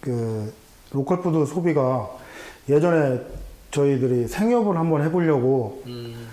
그 0.01 0.53
로컬 0.93 1.21
푸드 1.21 1.47
소비가 1.47 2.11
예전에 2.69 3.21
저희들이 3.71 4.27
생협을 4.29 4.77
한번 4.77 5.05
해보려고 5.05 5.83
음, 5.87 6.27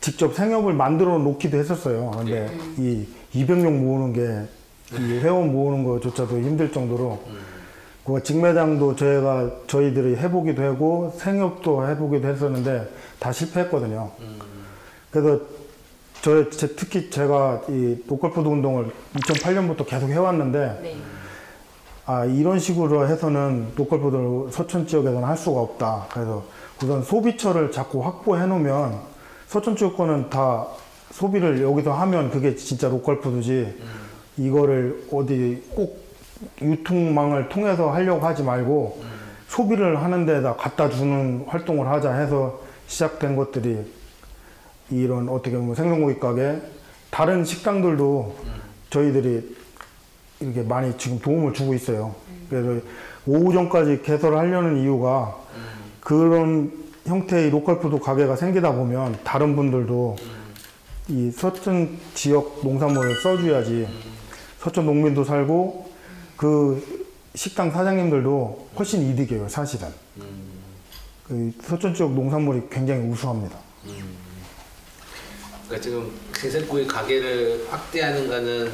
직접 0.00 0.34
생협을 0.34 0.72
만들어 0.72 1.18
놓기도 1.18 1.58
했었어요. 1.58 2.12
근데 2.16 2.48
이 2.78 3.06
200명 3.34 3.78
모으는 3.78 4.12
게 4.12 4.58
이 4.92 5.18
회원 5.18 5.52
모으는 5.52 5.84
거조차도 5.84 6.38
힘들 6.38 6.72
정도로 6.72 7.20
그 8.04 8.22
직매장도 8.22 8.96
저희가 8.96 9.50
저희들이 9.66 10.16
해보기도 10.16 10.62
하고 10.62 11.12
생협도 11.18 11.86
해보기도 11.88 12.26
했었는데 12.26 12.88
다 13.18 13.30
실패했거든요. 13.30 14.10
그래서 15.10 15.40
저 16.22 16.50
제- 16.50 16.74
특히 16.74 17.10
제가 17.10 17.62
이 17.68 17.96
로컬푸드 18.08 18.46
운동을 18.48 18.90
2008년부터 19.14 19.86
계속 19.86 20.08
해왔는데 20.08 20.80
네. 20.82 20.96
아 22.06 22.24
이런 22.24 22.58
식으로 22.58 23.06
해서는 23.06 23.68
로컬푸드를 23.76 24.50
서천 24.50 24.86
지역에서는 24.86 25.22
할 25.24 25.36
수가 25.36 25.60
없다. 25.60 26.06
그래서 26.12 26.42
우선 26.82 27.02
소비처를 27.02 27.70
자꾸 27.70 28.04
확보해 28.04 28.46
놓으면 28.46 28.98
서천 29.46 29.76
지역 29.76 29.96
거는 29.96 30.30
다 30.30 30.66
소비를 31.12 31.62
여기서 31.62 31.92
하면 31.92 32.30
그게 32.30 32.54
진짜 32.56 32.88
로컬푸드지. 32.88 33.76
이거를 34.38 35.04
어디 35.12 35.62
꼭 35.74 36.00
유통망을 36.62 37.48
통해서 37.48 37.90
하려고 37.90 38.24
하지 38.24 38.42
말고 38.42 39.02
소비를 39.48 40.02
하는 40.02 40.24
데다 40.26 40.54
갖다 40.54 40.88
주는 40.88 41.44
활동을 41.48 41.88
하자 41.88 42.12
해서 42.12 42.60
시작된 42.86 43.34
것들이 43.36 43.78
이런 44.90 45.28
어떻게 45.28 45.56
보면 45.56 45.74
생선구이 45.74 46.18
가게 46.18 46.60
다른 47.10 47.44
식당들도 47.44 48.36
저희들이 48.90 49.56
이렇게 50.40 50.62
많이 50.62 50.96
지금 50.96 51.18
도움을 51.18 51.52
주고 51.52 51.74
있어요. 51.74 52.14
그래서 52.48 52.80
오후 53.26 53.52
전까지 53.52 54.02
개설을 54.02 54.38
하려는 54.38 54.82
이유가 54.82 55.36
그런 56.00 56.72
형태의 57.04 57.50
로컬푸드 57.50 57.98
가게가 57.98 58.36
생기다 58.36 58.72
보면 58.72 59.18
다른 59.24 59.56
분들도 59.56 60.16
이 61.08 61.30
서천 61.30 61.98
지역 62.14 62.60
농산물을 62.62 63.16
써줘야지 63.16 63.88
서천 64.60 64.86
농민도 64.86 65.24
살고 65.24 65.90
그 66.36 67.06
식당 67.34 67.70
사장님들도 67.70 68.68
훨씬 68.78 69.02
이득이에요, 69.02 69.48
사실은. 69.48 69.88
그 71.26 71.52
서천 71.62 71.94
지역 71.94 72.12
농산물이 72.12 72.68
굉장히 72.70 73.06
우수합니다. 73.08 73.58
그러니까 75.68 75.80
지금 75.80 76.10
생선구이 76.34 76.86
가게를 76.86 77.66
확대하는 77.70 78.26
거는 78.26 78.72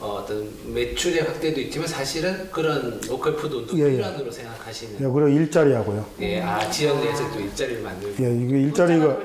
어, 0.00 0.22
어떤 0.22 0.48
매출의 0.72 1.24
확대도 1.24 1.60
있지만 1.60 1.86
사실은 1.86 2.50
그런 2.50 2.98
로컬 3.06 3.36
푸드 3.36 3.54
운동 3.54 3.78
예, 3.78 3.84
예. 3.84 3.94
일환으로 3.96 4.30
생각하시는 4.30 4.94
예, 4.94 4.98
그리고 4.98 5.28
일자리하고요. 5.28 6.06
예, 6.20 6.40
아 6.40 6.70
지역 6.70 6.98
내에서 7.00 7.30
또 7.30 7.38
일자리를 7.38 7.82
만들고 7.82 8.24
예, 8.24 8.34
이게 8.34 8.62
일자리가 8.62 9.18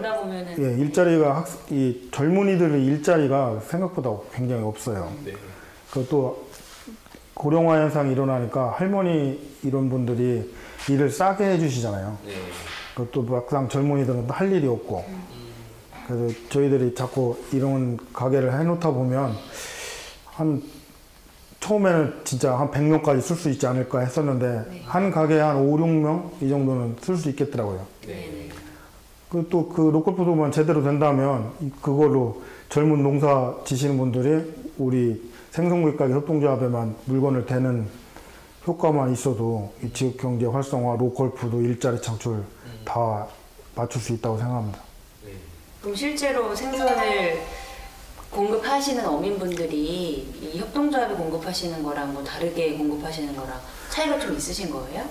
예, 0.59 0.63
일자리가 0.77 1.37
학, 1.37 1.47
이 1.71 2.09
젊은이들의 2.11 2.85
일자리가 2.85 3.61
생각보다 3.65 4.11
굉장히 4.33 4.63
없어요. 4.63 5.15
네. 5.23 5.33
그것도 5.91 6.45
고령화 7.35 7.79
현상이 7.79 8.11
일어나니까 8.11 8.71
할머니 8.71 9.39
이런 9.63 9.89
분들이 9.89 10.53
일을 10.89 11.09
싸게 11.09 11.45
해주시잖아요. 11.51 12.17
네. 12.25 12.33
그것도 12.95 13.23
막상 13.23 13.69
젊은이들은 13.69 14.29
할 14.29 14.51
일이 14.51 14.67
없고 14.67 15.05
그래서 16.07 16.33
저희들이 16.49 16.93
자꾸 16.95 17.35
이런 17.51 17.97
가게를 18.13 18.57
해놓다 18.59 18.91
보면 18.91 19.33
한 20.25 20.61
처음에는 21.59 22.13
진짜 22.23 22.55
한 22.59 22.69
100명까지 22.69 23.21
쓸 23.21 23.35
수 23.35 23.49
있지 23.49 23.65
않을까 23.65 23.99
했었는데 24.01 24.83
한 24.85 25.09
가게에 25.09 25.39
한 25.39 25.57
5, 25.57 25.77
6명 25.77 26.29
이 26.41 26.49
정도는 26.49 26.97
쓸 27.01 27.17
수 27.17 27.29
있겠더라고요. 27.29 27.85
네. 28.05 28.49
그또그 29.29 29.81
로컬푸드만 29.91 30.51
제대로 30.51 30.83
된다면 30.83 31.51
이- 31.59 31.71
그걸로 31.81 32.43
젊은 32.69 33.01
농사 33.01 33.55
지시는 33.65 33.97
분들이 33.97 34.53
우리 34.77 35.31
생선구이 35.51 35.95
가게 35.97 36.13
협동조합에만 36.13 36.95
물건을 37.05 37.45
대는 37.47 37.87
효과만 38.67 39.11
있어도 39.13 39.71
이 39.83 39.91
지역 39.91 40.17
경제 40.17 40.45
활성화, 40.45 40.97
로컬푸드 40.97 41.55
일자리 41.57 41.99
창출 42.01 42.43
다 42.83 43.25
맞출 43.75 44.01
수 44.01 44.13
있다고 44.13 44.37
생각합니다. 44.37 44.79
네. 45.85 45.91
그럼 45.91 45.95
실제로 45.95 46.55
생선을 46.55 47.41
공급하시는 48.31 49.05
어민분들이 49.05 50.25
이 50.41 50.57
협동조합이 50.57 51.13
공급하시는 51.13 51.83
거랑 51.83 52.11
뭐 52.13 52.23
다르게 52.23 52.75
공급하시는 52.75 53.35
거랑 53.35 53.53
차이가 53.89 54.19
좀 54.19 54.35
있으신 54.35 54.71
거예요? 54.71 55.03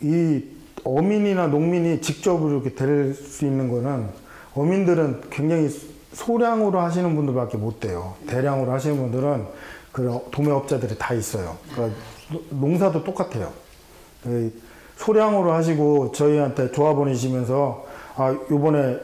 이 0.00 0.42
어민이나 0.84 1.46
농민이 1.46 2.00
직접 2.00 2.40
이렇게 2.48 2.74
될 2.74 3.14
수 3.14 3.44
있는 3.44 3.70
거는 3.70 4.08
어민들은 4.54 5.22
굉장히 5.30 5.68
소량으로 6.12 6.80
하시는 6.80 7.14
분들밖에 7.14 7.56
못 7.56 7.78
돼요. 7.80 8.16
대량으로 8.26 8.72
하시는 8.72 8.96
분들은 8.96 9.46
그 9.92 10.20
도매업자들이 10.32 10.98
다 10.98 11.14
있어요. 11.14 11.56
그러니까 11.72 11.96
노- 12.32 12.42
농사도 12.50 13.04
똑같아요. 13.04 13.52
그 14.24 14.52
소량으로 14.96 15.52
하시고 15.52 16.10
저희한테 16.12 16.72
조합원이시면서 16.72 17.86
아 18.16 18.36
요번에 18.50 18.98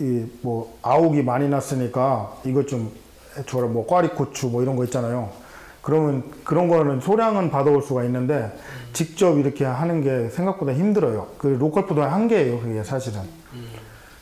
이 0.00 0.26
뭐 0.42 0.76
아욱이 0.82 1.22
많이 1.22 1.48
났으니까 1.48 2.32
이것 2.44 2.68
좀 2.68 2.90
해줘라 3.36 3.66
뭐 3.66 3.86
꽈리 3.86 4.08
고추 4.08 4.46
뭐 4.48 4.62
이런 4.62 4.76
거 4.76 4.84
있잖아요. 4.84 5.30
그러면 5.82 6.22
그런 6.44 6.68
거는 6.68 7.00
소량은 7.00 7.50
받아올 7.50 7.82
수가 7.82 8.04
있는데 8.04 8.52
직접 8.92 9.38
이렇게 9.38 9.64
하는 9.64 10.02
게 10.02 10.28
생각보다 10.30 10.72
힘들어요. 10.74 11.28
그 11.38 11.46
로컬 11.48 11.86
푸드 11.86 12.00
한계예요, 12.00 12.60
그게 12.60 12.84
사실은. 12.84 13.20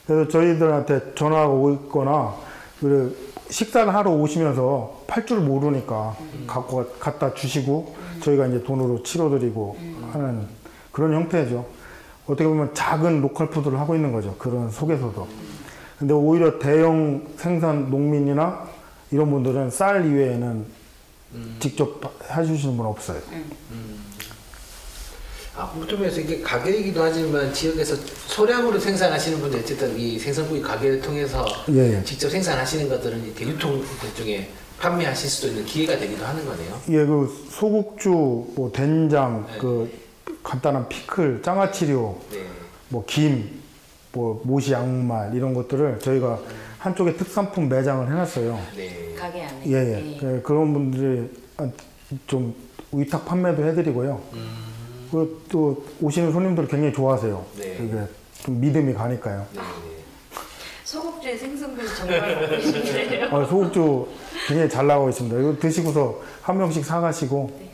그래서 0.06 0.28
저희들한테 0.28 1.14
전화가 1.14 1.48
오거나 1.48 2.34
그 2.80 3.16
식사를 3.50 3.92
하러 3.94 4.12
오시면서 4.12 5.02
팔 5.06 5.26
줄 5.26 5.40
모르니까 5.40 6.14
갖고 6.46 6.76
가- 6.78 6.86
갖다 7.12 7.34
주시고 7.34 7.94
저희가 8.22 8.46
이제 8.46 8.62
돈으로 8.62 9.02
치러드리고 9.02 9.76
하는 10.12 10.46
그런 10.92 11.12
형태죠. 11.14 11.64
어떻게 12.26 12.44
보면 12.46 12.74
작은 12.74 13.20
로컬 13.22 13.50
푸드를 13.50 13.78
하고 13.80 13.94
있는 13.94 14.12
거죠. 14.12 14.34
그런 14.38 14.70
속에서도. 14.70 15.26
근데 15.98 16.12
오히려 16.12 16.58
대형 16.58 17.26
생산 17.36 17.90
농민이나 17.90 18.68
이런 19.10 19.30
분들은 19.30 19.70
쌀 19.70 20.04
이외에는 20.06 20.64
직접 21.58 22.00
해주시는 22.30 22.76
분 22.76 22.86
없어요. 22.86 23.18
아, 25.56 25.70
공점에서 25.70 26.20
이게 26.20 26.42
가게이기도 26.42 27.02
하지만 27.02 27.52
지역에서 27.52 27.96
소량으로 28.26 28.78
생산하시는 28.78 29.40
분들 29.40 29.60
어쨌든 29.60 29.98
이 29.98 30.18
생선구이 30.18 30.60
가게를 30.60 31.00
통해서 31.00 31.46
예, 31.70 31.96
예. 31.96 32.04
직접 32.04 32.28
생산하시는 32.28 32.90
것들은 32.90 33.24
이렇게 33.24 33.46
유통 33.46 33.82
중에 34.14 34.50
판매하실 34.78 35.30
수도 35.30 35.48
있는 35.48 35.64
기회가 35.64 35.98
되기도 35.98 36.26
하는 36.26 36.44
거네요. 36.44 36.80
예, 36.90 37.06
그 37.06 37.46
소국주, 37.48 38.10
뭐 38.54 38.70
된장, 38.70 39.46
그 39.58 39.90
간단한 40.42 40.90
피클, 40.90 41.40
장아찌료, 41.42 42.20
네. 42.30 42.44
뭐 42.90 43.04
김, 43.06 43.62
뭐 44.16 44.40
모시 44.44 44.72
양말 44.72 45.34
이런 45.34 45.52
것들을 45.52 45.98
저희가 46.00 46.38
한쪽에 46.78 47.14
특산품 47.16 47.68
매장을 47.68 48.06
해놨어요. 48.10 48.58
네. 48.76 49.14
가게 49.14 49.42
안에. 49.44 49.62
예, 49.66 49.72
예. 49.74 50.18
그- 50.18 50.40
그런 50.42 50.72
분들이 50.72 51.30
좀 52.26 52.54
위탁 52.92 53.26
판매도 53.26 53.62
해드리고요. 53.66 54.20
그리고 55.10 55.38
또 55.50 55.84
오시는 56.00 56.32
손님들 56.32 56.66
굉장히 56.66 56.94
좋아하세요. 56.94 57.44
네. 57.58 57.74
이게 57.74 57.94
좀 58.42 58.58
믿음이 58.60 58.94
가니까요. 58.94 59.46
네. 59.52 59.60
소국주의 60.84 61.36
생선구이 61.36 61.84
정말 61.96 62.40
먹고 62.40 62.60
싶네요. 62.60 63.26
아, 63.26 63.44
소국주 63.44 64.06
굉장히 64.48 64.70
잘 64.70 64.86
나가고 64.86 65.08
있습니다. 65.10 65.38
이거 65.40 65.56
드시고서 65.58 66.20
한 66.42 66.56
명씩 66.58 66.84
사가시고 66.84 67.66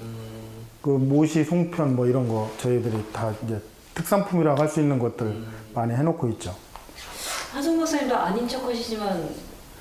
그 0.81 0.91
모시 0.91 1.45
송편 1.45 1.95
뭐 1.95 2.07
이런 2.07 2.27
거 2.27 2.51
저희들이 2.59 3.05
다 3.13 3.33
이제 3.45 3.61
특산품이라고 3.95 4.61
할 4.61 4.69
수 4.69 4.81
있는 4.81 4.99
것들 4.99 5.45
많이 5.75 5.95
해놓고 5.95 6.29
있죠. 6.31 6.55
하성 7.53 7.79
박사님도 7.79 8.17
아닌 8.17 8.49
척 8.49 8.65
하시지만 8.65 9.29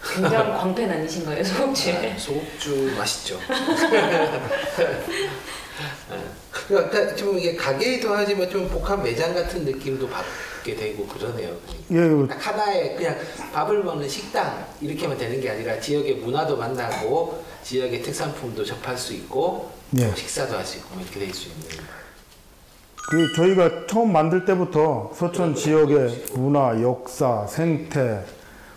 굉장히 0.03 0.51
광팬 0.59 0.89
아니신 0.89 1.25
거예요, 1.25 1.43
소국주에? 1.43 2.13
아, 2.13 2.17
소국주 2.17 2.93
맛있죠. 2.97 3.39
그러니까 6.67 7.15
좀 7.15 7.37
이게 7.37 7.55
가게이기도 7.55 8.13
하지만 8.13 8.49
좀 8.49 8.67
복합 8.69 9.01
매장 9.01 9.33
같은 9.33 9.63
느낌도 9.65 10.07
받게 10.09 10.75
되고 10.75 11.05
그러네요. 11.07 11.55
예, 11.91 12.27
딱 12.27 12.47
하나의 12.47 12.95
그냥 12.95 13.17
밥을 13.53 13.83
먹는 13.83 14.07
식당 14.07 14.65
이렇게만 14.79 15.17
되는 15.17 15.39
게 15.41 15.49
아니라 15.49 15.79
지역의 15.79 16.15
문화도 16.15 16.57
만나고 16.57 17.43
지역의 17.63 18.01
특산품도 18.03 18.63
접할 18.65 18.97
수 18.97 19.13
있고 19.13 19.71
예. 19.97 20.09
또 20.09 20.15
식사도 20.15 20.57
하시고 20.57 20.87
뭐 20.93 21.01
이렇게 21.03 21.19
될 21.19 21.33
수 21.33 21.47
있는. 21.49 21.67
그 23.09 23.33
저희가 23.33 23.87
처음 23.87 24.13
만들 24.13 24.45
때부터 24.45 25.11
서천 25.13 25.55
지역의 25.55 26.25
문화, 26.35 26.81
역사, 26.81 27.45
생태, 27.47 28.23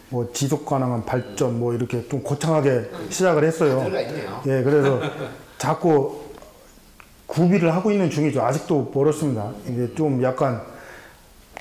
뭐 0.08 0.28
지속 0.32 0.66
가능한 0.66 1.04
발전 1.04 1.58
뭐 1.58 1.74
이렇게 1.74 2.06
좀 2.08 2.22
거창하게 2.22 2.90
시작을 3.10 3.44
했어요. 3.44 3.84
예, 4.46 4.62
그래서 4.62 5.00
자꾸 5.58 6.20
구비를 7.26 7.74
하고 7.74 7.90
있는 7.90 8.10
중이죠. 8.10 8.42
아직도 8.42 8.90
멀었습니다. 8.94 9.50
이게 9.68 9.94
좀 9.94 10.22
약간 10.22 10.62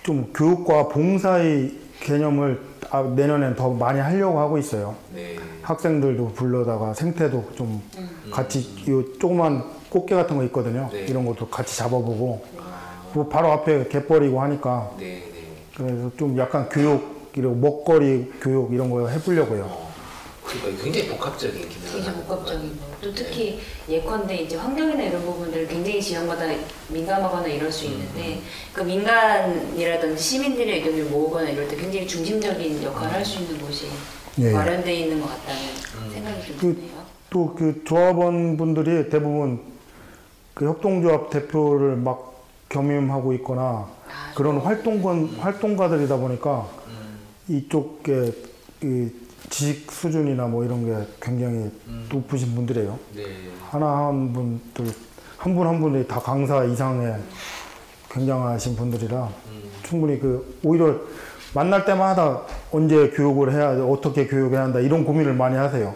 좀 0.04 0.32
교육과 0.34 0.88
봉사의 0.90 1.72
개념을 2.02 2.60
아, 2.90 3.02
내년엔 3.02 3.56
더 3.56 3.70
많이 3.72 4.00
하려고 4.00 4.40
하고 4.40 4.58
있어요. 4.58 4.96
네. 5.14 5.38
학생들도 5.62 6.34
불러다가 6.34 6.94
생태도 6.94 7.52
좀 7.56 7.82
같이 8.30 8.68
요 8.90 9.18
조그만 9.20 9.64
꽃게 9.94 10.16
같은 10.16 10.36
거 10.38 10.44
있거든요. 10.46 10.90
네. 10.92 11.02
이런 11.08 11.24
것도 11.24 11.48
같이 11.50 11.78
잡아보고 11.78 12.44
뭐 13.14 13.28
바로 13.30 13.52
앞에 13.52 13.88
갯벌이고 13.90 14.42
하니까 14.42 14.92
네, 14.98 15.06
네. 15.32 15.44
그래서 15.78 16.10
좀 16.18 16.36
약간 16.40 16.68
교육 16.70 17.32
이런 17.36 17.62
먹거리 17.62 18.32
교육 18.42 18.74
이런 18.74 18.90
거 18.90 19.08
해보려고요. 19.08 19.64
어, 19.66 19.94
그러니까 20.44 20.84
굉장히 20.84 21.08
복합적인 21.10 21.70
기능을 21.70 21.92
굉장히 21.94 22.24
복합적인 22.24 22.80
거. 22.80 22.86
또 23.02 23.14
특히 23.14 23.60
예컨대 23.88 24.36
이제 24.38 24.56
환경이나 24.58 25.04
이런 25.04 25.22
부분들 25.22 25.68
굉장히 25.68 26.02
지역마다 26.02 26.46
민감하거나 26.90 27.46
이럴 27.48 27.72
수 27.72 27.86
있는데 27.86 28.40
그 28.74 28.82
민간이라든지 28.82 30.22
시민들의 30.22 30.80
의견을 30.80 31.06
모으거나 31.06 31.50
이럴 31.52 31.68
때 31.68 31.76
굉장히 31.76 32.08
중심적인 32.08 32.82
역할을 32.84 33.14
할수 33.14 33.40
있는 33.42 33.60
곳이 33.60 33.86
예. 34.40 34.52
마련되어 34.52 34.94
있는 34.94 35.22
것 35.22 35.28
같다는 35.28 36.12
생각이 36.12 36.48
좀 36.48 36.58
그- 36.58 36.76
드네요. 36.76 37.04
또그 37.30 37.84
조합원 37.86 38.58
분들이 38.58 39.10
대부분 39.10 39.60
그 40.54 40.68
협동조합 40.68 41.30
대표를 41.30 41.96
막 41.96 42.34
겸임하고 42.70 43.34
있거나 43.34 43.62
아, 43.62 43.88
그런 44.36 44.58
활동건 44.58 45.38
활동가들이다 45.40 46.18
보니까 46.18 46.68
이쪽에 47.48 48.32
이 48.84 49.10
지식 49.50 49.92
수준이나 49.92 50.46
뭐 50.48 50.64
이런 50.64 50.86
게 50.86 51.08
굉장히 51.22 51.70
높으신 52.12 52.56
분들이에요. 52.56 52.98
네. 53.16 53.24
하나 53.70 54.08
한 54.08 54.32
분들 54.34 54.86
한 55.38 55.54
분 55.56 55.68
한 55.68 55.82
분이 55.82 56.08
다 56.08 56.20
강사 56.20 56.64
이상의 56.64 57.16
굉장하신 58.10 58.76
분들이라 58.78 59.30
충분히 59.84 60.20
그 60.20 60.58
오히려 60.64 60.96
만날 61.54 61.84
때마다 61.86 62.42
언제 62.72 63.10
교육을 63.10 63.52
해야 63.52 63.76
돼, 63.76 63.82
어떻게 63.82 64.26
교육해야 64.28 64.62
한다 64.64 64.80
이런 64.80 65.04
고민을 65.04 65.34
많이 65.34 65.56
하세요. 65.58 65.94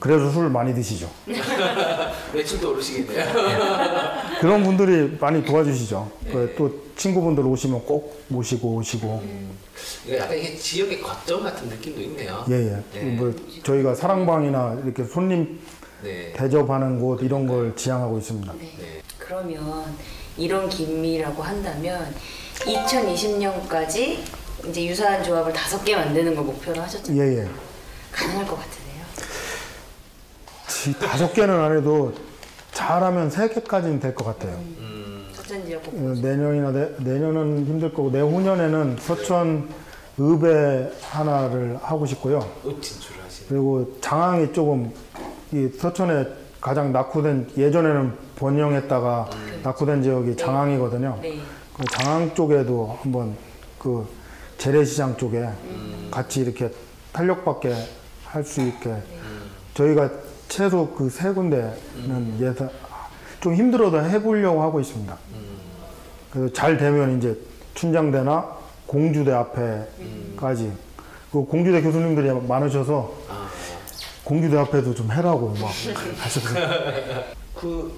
그래서 0.00 0.30
술을 0.30 0.50
많이 0.50 0.74
드시죠. 0.74 1.08
매출도 2.34 2.70
오르시겠네요. 2.72 3.32
그런 4.40 4.62
분들이 4.64 5.16
많이 5.20 5.44
도와주시죠. 5.44 6.10
그또 6.30 6.82
친구분들 6.96 7.44
오시면 7.44 7.84
꼭 7.84 8.22
모시고 8.28 8.76
오시고 8.76 9.22
이거 10.06 10.16
약간 10.16 10.38
이게 10.38 10.56
지역의 10.56 11.00
거점 11.00 11.42
같은 11.42 11.68
느낌도 11.68 12.00
있네요. 12.02 12.44
예예. 12.48 12.82
네. 12.94 13.02
뭐 13.16 13.34
저희가 13.62 13.94
사랑방이나 13.94 14.80
이렇게 14.84 15.04
손님 15.04 15.60
네. 16.02 16.32
대접하는 16.34 17.00
곳 17.00 17.22
이런 17.22 17.46
걸 17.46 17.74
지향하고 17.76 18.18
있습니다. 18.18 18.52
네. 18.54 18.72
네. 18.78 19.02
그러면 19.18 19.96
이런 20.36 20.68
김이라고 20.68 21.42
한다면 21.42 22.14
2020년까지 22.60 24.18
이제 24.68 24.86
유사한 24.86 25.22
조합을 25.22 25.52
다섯 25.52 25.84
개 25.84 25.96
만드는 25.96 26.34
걸 26.34 26.44
목표로 26.44 26.80
하셨잖아요. 26.82 27.22
예예. 27.22 27.48
가능할 28.12 28.46
것 28.46 28.56
같으 28.56 28.81
지- 30.82 30.98
다섯 30.98 31.32
개는 31.32 31.54
안 31.60 31.76
해도 31.76 32.12
잘하면 32.72 33.30
세 33.30 33.48
개까지는 33.48 34.00
될 34.00 34.14
것 34.16 34.24
같아요. 34.24 34.56
음, 34.56 35.26
서천 35.32 35.64
지역 35.64 35.80
어. 35.86 35.92
내년이나 36.20 36.72
내, 36.72 36.88
내년은 36.98 37.64
힘들 37.66 37.92
거고 37.92 38.10
내후년에는 38.10 38.96
서천 38.98 39.68
읍에 40.18 40.92
하나를 41.02 41.78
하고 41.80 42.04
싶고요. 42.04 42.38
읍 42.66 42.82
진출을 42.82 43.22
하시는. 43.24 43.48
그리고 43.48 43.96
장항이 44.00 44.52
조금 44.52 44.90
이 45.52 45.68
서천에 45.78 46.26
가장 46.60 46.92
낙후된 46.92 47.50
예전에는 47.56 48.12
번영했다가 48.36 49.30
낙후된 49.62 50.02
지역이 50.02 50.36
장항이거든요. 50.36 51.18
네. 51.22 51.38
그 51.76 51.84
장항 51.92 52.34
쪽에도 52.34 52.98
한번 53.02 53.36
그 53.78 54.04
재래시장 54.58 55.16
쪽에 55.16 55.48
같이 56.10 56.40
이렇게 56.40 56.70
탄력받게 57.12 57.72
할 58.24 58.44
수 58.44 58.60
있게 58.62 58.96
저희가 59.74 60.10
최소 60.52 60.86
그 60.90 61.08
세 61.08 61.30
군데는 61.32 62.36
예산 62.38 62.68
좀 63.40 63.54
힘들어도 63.54 64.04
해보려고 64.04 64.62
하고 64.62 64.80
있습니다. 64.80 65.16
그래서 66.30 66.52
잘 66.52 66.76
되면 66.76 67.16
이제 67.16 67.34
춘장대나 67.74 68.46
공주대 68.86 69.32
앞에까지. 69.32 70.70
그 71.32 71.44
공주대 71.46 71.80
교수님들이 71.80 72.30
많으셔서 72.46 73.14
아, 73.30 73.48
공주대 74.24 74.58
앞에도 74.58 74.94
좀 74.94 75.10
해라고 75.10 75.54
막 75.58 75.70
하셔서 76.20 76.50
그 77.54 77.90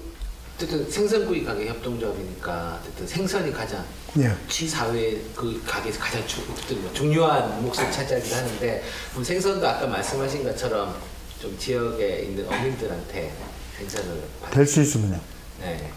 어쨌든 0.55 0.89
생선구이 0.89 1.43
가게 1.43 1.67
협동조합이니까 1.67 2.79
어쨌든 2.81 3.05
생선이 3.05 3.51
가장 3.51 3.83
예. 4.17 4.33
사회 4.67 5.19
그 5.35 5.61
가게에서 5.65 5.99
가장 5.99 6.25
주, 6.25 6.39
어쨌든 6.53 6.81
뭐 6.81 6.93
중요한 6.93 7.61
몫을 7.61 7.91
차지하긴 7.91 8.33
하는데 8.33 8.83
뭐 9.13 9.21
생선도 9.21 9.67
아까 9.67 9.85
말씀하신 9.87 10.45
것처럼 10.45 10.95
좀 11.39 11.57
지역에 11.57 12.21
있는 12.23 12.47
어민들한테 12.47 13.33
생선을 13.77 14.21
받- 14.41 14.51
될수 14.51 14.81
있으면요. 14.81 15.19
네. 15.59 15.89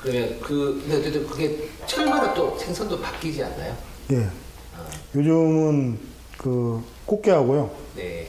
그러면 0.00 0.40
그 0.40 0.80
근데 0.82 0.98
어쨌든 0.98 1.26
그게 1.26 1.68
철마다 1.86 2.32
또 2.34 2.56
생선도 2.58 3.00
바뀌지 3.00 3.42
않나요? 3.42 3.76
예. 4.12 4.16
아, 4.76 4.88
요즘은 5.14 5.98
그 6.36 6.82
꽃게하고요, 7.04 7.74
네. 7.96 8.28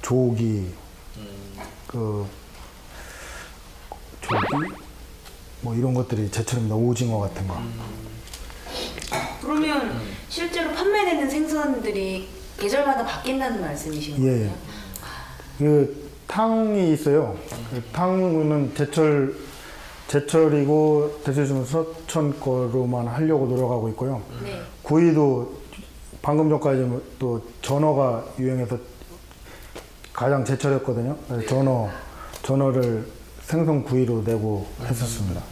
조기, 0.00 0.72
음, 1.18 1.58
그 1.86 2.26
조기 4.22 4.72
뭐 5.60 5.74
이런 5.74 5.92
것들이 5.92 6.30
제철입니다. 6.30 6.74
오징어 6.74 7.18
같은 7.20 7.46
거. 7.46 7.60
그러면 9.42 10.00
실제로 10.30 10.72
판매되는 10.72 11.28
생선들이 11.28 12.28
계절마다 12.58 13.04
바뀐다는 13.04 13.60
말씀이신 13.60 14.16
예, 14.24 14.30
거예요? 14.30 14.44
예. 14.46 14.54
그 15.58 16.10
탕이 16.26 16.92
있어요. 16.92 17.36
그 17.70 17.82
탕은 17.92 18.74
제철 18.74 19.34
제철이고 20.08 21.20
대체적으로 21.24 21.64
서천 21.64 22.38
거로만 22.40 23.06
하려고 23.06 23.46
노력하고 23.46 23.88
있고요. 23.90 24.22
네. 24.42 24.60
구이도 24.82 25.64
방금 26.22 26.48
전까지 26.50 26.88
또 27.18 27.42
전어가 27.62 28.24
유행해서 28.38 28.78
가장 30.12 30.44
제철했거든요. 30.44 31.16
그래서 31.28 31.46
전어 31.48 31.90
전어를 32.42 33.06
생선 33.42 33.82
구이로 33.84 34.22
내고 34.24 34.66
했었습니다. 34.82 35.42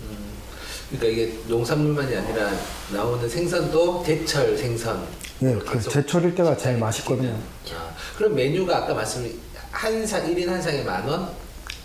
그러니까 0.90 1.08
이게 1.08 1.38
농산물만이 1.48 2.14
아니라 2.14 2.50
나오는 2.92 3.28
생선도 3.28 4.02
제철 4.04 4.56
생선. 4.56 5.02
예, 5.42 5.54
그 5.56 5.80
제철일 5.80 6.34
때가 6.34 6.56
제일 6.56 6.78
맛있거든요. 6.78 7.30
아, 7.30 7.94
그럼 8.16 8.34
메뉴가 8.34 8.76
아까 8.76 8.94
말씀드린 8.94 9.40
한상 9.82 10.22
1인 10.26 10.46
한 10.46 10.60
상에 10.62 10.82
만 10.82 11.06
원? 11.08 11.28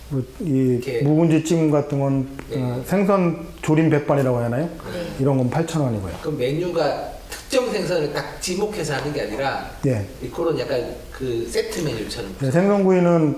뭐이 0.09 0.23
이렇게- 0.39 1.01
묵은지 1.01 1.43
찜 1.43 1.71
같은 1.71 1.99
건 1.99 2.37
네. 2.49 2.61
어, 2.61 2.81
생선 2.85 3.47
조림 3.61 3.89
백반이라고 3.89 4.37
하나요? 4.37 4.69
네. 4.93 5.07
이런 5.19 5.37
건 5.37 5.49
8,000원이고요. 5.49 6.21
그럼 6.21 6.37
메뉴가 6.37 7.11
특정 7.29 7.69
생선을 7.71 8.13
딱 8.13 8.41
지목해서 8.41 8.95
하는 8.95 9.11
게 9.13 9.21
아니라 9.23 9.69
예. 9.85 10.05
이 10.21 10.29
그런 10.29 10.57
약간 10.59 10.95
그 11.11 11.47
세트 11.49 11.79
메뉴처럼 11.81 12.35
네, 12.39 12.51
생선구이는 12.51 13.37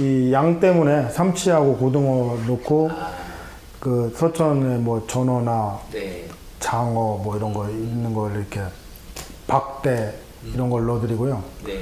이 0.00 0.30
양 0.32 0.60
때문에 0.60 1.08
삼치하고 1.10 1.76
고등어 1.78 2.38
넣고 2.46 2.90
아, 2.92 3.12
그 3.80 4.12
서천에 4.16 4.76
뭐 4.78 5.04
전어나 5.08 5.80
네. 5.92 6.26
장어 6.60 7.20
뭐 7.24 7.36
이런 7.36 7.52
거 7.54 7.68
있는 7.70 8.12
걸 8.12 8.36
이렇게 8.36 8.60
박대 9.46 10.12
이런 10.52 10.68
걸 10.68 10.84
넣어드리고요. 10.86 11.42
네. 11.64 11.80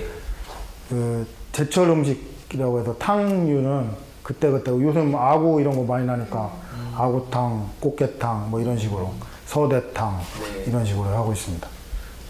그 0.88 1.26
제철 1.56 1.88
음식이라고 1.88 2.80
해서 2.80 2.94
탕류는 2.98 3.88
그때 4.22 4.50
그때 4.50 4.70
요즘 4.72 5.16
아구 5.16 5.58
이런 5.58 5.74
거 5.74 5.84
많이 5.84 6.04
나니까 6.04 6.52
아구탕, 6.94 7.70
꽃게탕 7.80 8.50
뭐 8.50 8.60
이런 8.60 8.76
식으로 8.78 9.14
서대탕 9.46 10.20
네. 10.52 10.64
이런 10.66 10.84
식으로 10.84 11.04
하고 11.04 11.32
있습니다. 11.32 11.66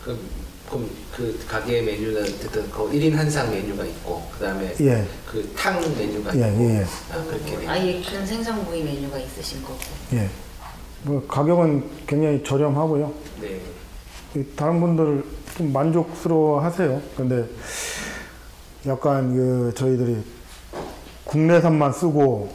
그럼, 0.04 0.18
그럼 0.68 0.88
그 1.16 1.44
가게 1.48 1.82
메뉴는 1.82 2.22
어쨌든 2.22 2.70
그 2.70 2.88
1인 2.88 3.16
한상 3.16 3.50
메뉴가 3.50 3.84
있고 3.86 4.22
그다음에 4.38 4.72
예. 4.80 5.04
그 5.28 5.52
탕 5.56 5.80
메뉴가 5.80 6.32
예, 6.36 6.48
있고 6.52 6.62
예, 6.62 6.78
예. 6.78 6.84
아, 7.12 7.24
그렇게 7.24 7.58
돼. 7.58 7.66
아예 7.66 8.00
큰 8.00 8.24
생선구이 8.24 8.84
메뉴가 8.84 9.18
있으신 9.18 9.60
거고. 9.64 9.78
예. 10.12 10.28
뭐 11.02 11.26
가격은 11.26 11.82
굉장히 12.06 12.44
저렴하고요. 12.44 13.12
네. 13.40 13.60
이 14.36 14.44
다른 14.54 14.80
분들 14.80 15.24
좀 15.56 15.72
만족스러워 15.72 16.60
하세요. 16.62 17.00
근데 17.16 17.44
약간 18.86 19.34
그 19.34 19.72
저희들이 19.74 20.22
국내산만 21.24 21.92
쓰고 21.92 22.52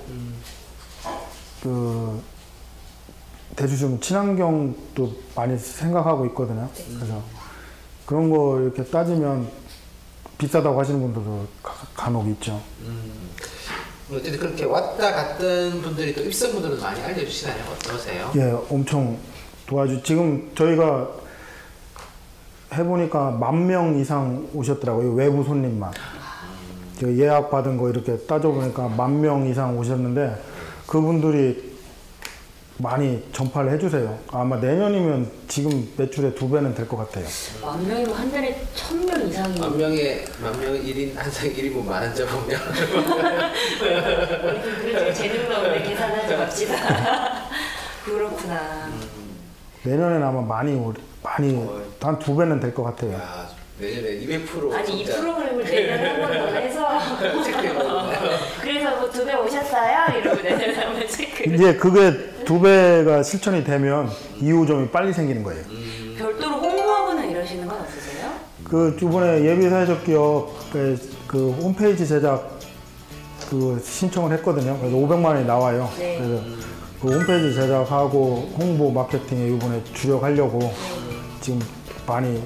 그 1.62 2.22
대주주는 3.56 4.00
친환경도 4.00 5.14
많이 5.36 5.58
생각하고 5.58 6.26
있거든요. 6.28 6.70
그래서 6.98 7.22
그런 8.06 8.30
거 8.30 8.60
이렇게 8.62 8.84
따지면 8.84 9.48
비싸다고 10.38 10.80
하시는 10.80 11.00
분들도 11.02 11.48
가- 11.62 11.74
간혹 11.94 12.28
있죠. 12.30 12.62
음. 12.82 13.30
어쨌든 14.12 14.40
그렇게 14.40 14.66
왔다 14.66 15.12
갔던 15.14 15.82
분들이 15.82 16.14
또 16.14 16.22
입선분들은 16.24 16.80
많이 16.82 17.00
알려주시나요? 17.02 17.64
어떠세요? 17.74 18.32
예, 18.36 18.52
엄청 18.70 19.18
도와주. 19.68 20.02
지금 20.04 20.52
저희가 20.56 21.10
해보니까 22.74 23.32
만 23.32 23.68
명 23.68 23.98
이상 24.00 24.48
오셨더라고요. 24.54 25.14
외부 25.14 25.44
손님만. 25.44 25.92
예약 27.10 27.50
받은 27.52 27.78
거 27.78 27.90
이렇게 27.90 28.18
따져보니까 28.18 28.88
만 28.90 29.22
명 29.22 29.48
이상 29.48 29.78
오셨는데 29.78 30.36
그분들이 30.88 31.72
많이 32.78 33.24
전파를 33.32 33.72
해주세요. 33.74 34.18
아마 34.32 34.56
내년이면 34.58 35.30
지금 35.48 35.88
매출의 35.98 36.34
두 36.34 36.50
배는 36.50 36.74
될 36.74 36.88
것 36.88 36.98
같아요. 36.98 37.26
만 37.62 37.88
명이면 37.88 38.14
한 38.14 38.32
달에 38.32 38.60
천 38.74 39.06
명 39.06 39.22
이상이 39.28 39.60
만 39.60 39.78
명에 39.78 40.26
만명 40.42 40.74
1인 40.74 41.16
한상 41.16 41.48
1인분 41.50 41.86
만원 41.86 42.14
잡으면 42.16 42.60
그래도 44.82 45.14
재능 45.14 45.50
나오네 45.50 45.84
계산하지 45.84 46.36
맙시다. 46.36 46.76
그렇구나. 48.06 48.90
내년에는 49.84 50.24
아마 50.24 50.42
많이 50.42 50.74
올- 50.76 50.96
많이 51.24 51.70
한두 52.02 52.36
배는 52.36 52.60
될 52.60 52.74
것 52.74 52.84
같아요. 52.84 53.14
야, 53.14 53.48
내년에 53.82 54.20
200% 54.20 54.74
아니 54.74 55.02
이 55.02 55.06
프로그램을 55.06 55.64
내년에 55.64 56.10
한번더 56.10 56.56
해서. 56.62 56.88
그래서 58.62 58.96
뭐 58.98 59.10
두 59.12 59.26
배 59.26 59.34
오셨어요? 59.36 60.20
이러고 60.20 60.42
내년에 60.42 60.74
한번 60.76 61.08
체크. 61.08 61.44
이제 61.54 61.74
그게 61.76 62.14
두 62.46 62.60
배가 62.62 63.24
실천이 63.24 63.64
되면 63.64 64.10
2호점이 64.40 64.92
빨리 64.92 65.12
생기는 65.12 65.44
거예요. 65.44 65.64
별도로 66.18 66.56
홍보하거나 66.58 67.26
이러시는 67.26 67.68
건 67.68 67.80
없으세요? 67.82 68.32
그 68.64 68.96
이번에 69.02 69.44
예비 69.44 69.70
사회적 69.70 70.06
기업에 70.06 70.96
그 71.28 71.52
홈페이지 71.62 72.08
제작 72.08 72.60
그 73.50 73.82
신청을 73.84 74.32
했거든요. 74.38 74.78
그래서 74.80 74.96
500만 74.96 75.26
원이 75.26 75.46
나와요. 75.46 75.90
네. 75.98 76.18
그래서 76.22 76.44
그 77.02 77.08
홈페이지 77.18 77.54
제작하고 77.56 78.54
홍보 78.58 78.92
마케팅에 78.92 79.56
이번에 79.56 79.82
주력하려고 79.94 80.72
지금 81.42 81.60
많이 82.06 82.42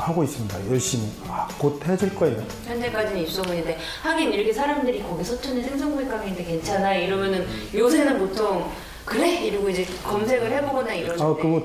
하고 0.00 0.24
있습니다. 0.24 0.70
열심히. 0.70 1.08
아, 1.28 1.46
곧 1.58 1.80
해질 1.86 2.14
거예요. 2.14 2.42
현재까지는 2.66 3.22
입소문인데 3.22 3.78
하긴 4.02 4.32
이렇게 4.32 4.52
사람들이 4.52 5.02
거기 5.02 5.22
서천에 5.22 5.62
생선구이 5.62 6.06
가게인데 6.06 6.44
괜찮아 6.44 6.94
이러면은 6.94 7.46
요새는 7.74 8.18
보통 8.18 8.70
그래 9.04 9.44
이러고 9.44 9.68
이제 9.70 9.86
검색을 10.02 10.50
해보거나 10.50 10.92
이러는데 10.94 11.22
아, 11.22 11.34
그거 11.34 11.62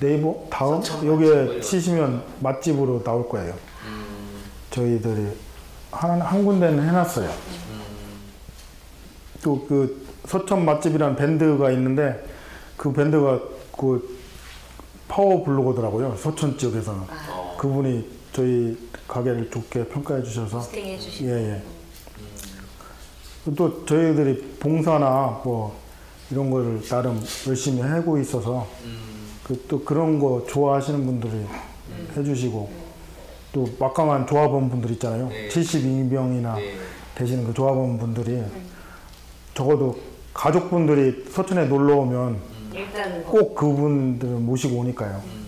네이버 0.00 0.44
다음 0.50 0.82
여기에 1.04 1.60
치시면 1.60 2.22
맛집으로 2.40 3.02
나올 3.04 3.28
거예요. 3.28 3.54
음, 3.86 4.42
저희들이 4.70 5.28
한, 5.90 6.20
한 6.20 6.44
군데는 6.44 6.88
해놨어요. 6.88 7.30
또그 9.42 10.06
서천 10.26 10.64
맛집이라는 10.64 11.16
밴드가 11.16 11.70
있는데 11.72 12.24
그 12.76 12.92
밴드가 12.92 13.40
그 13.76 14.18
파워 15.08 15.44
블로거더라고요. 15.44 16.16
서천 16.16 16.56
지역에서는. 16.56 17.00
어, 17.00 17.41
그분이 17.62 18.04
저희 18.32 18.76
가게를 19.06 19.48
좋게 19.48 19.86
평가해 19.86 20.20
주셔서 20.24 20.68
해주시고 20.72 21.30
예, 21.30 21.34
예. 21.52 21.62
또 23.54 23.86
저희들이 23.86 24.56
봉사나 24.58 25.42
뭐 25.44 25.78
이런 26.28 26.50
거를 26.50 26.82
나름 26.82 27.22
열심히 27.46 27.80
하고 27.82 28.18
있어서 28.18 28.66
그 29.44 29.68
또 29.68 29.84
그런 29.84 30.18
거 30.18 30.44
좋아하시는 30.48 31.04
분들이 31.06 31.44
해주시고 32.16 32.72
또 33.52 33.68
막강한 33.78 34.26
조합원 34.26 34.68
분들 34.68 34.90
있잖아요. 34.92 35.28
네. 35.28 35.48
72명이나 35.48 36.56
네. 36.56 36.74
되시는 37.14 37.44
그 37.44 37.54
조합원 37.54 37.96
분들이 37.96 38.42
적어도 39.54 40.00
가족분들이 40.34 41.26
서천에 41.30 41.66
놀러 41.66 41.98
오면 41.98 42.40
일단 42.74 43.22
꼭 43.22 43.54
그분들을 43.54 44.34
모시고 44.36 44.78
오니까요. 44.78 45.41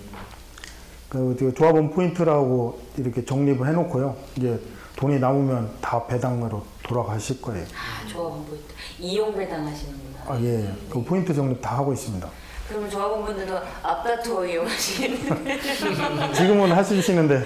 그 1.14 1.54
조합원 1.56 1.90
포인트라고 1.90 2.80
이렇게 2.96 3.24
정립을 3.24 3.68
해놓고요. 3.68 4.16
이제 4.36 4.58
돈이 4.96 5.20
남으면 5.20 5.70
다 5.80 6.04
배당으로 6.06 6.64
돌아가실 6.82 7.40
거예요. 7.40 7.64
아, 7.64 8.06
조합원 8.08 8.44
포인트 8.44 8.64
이용 8.98 9.32
배당하시는구나. 9.32 10.18
아 10.26 10.40
예, 10.40 10.72
그 10.90 11.02
포인트 11.04 11.32
정립 11.32 11.60
다 11.60 11.78
하고 11.78 11.92
있습니다. 11.92 12.28
그러면 12.68 12.90
조합원분들도 12.90 13.56
앞다 13.82 14.22
투어 14.22 14.44
이용하시는 14.44 16.32
지금은 16.34 16.72
하시는데 16.72 17.44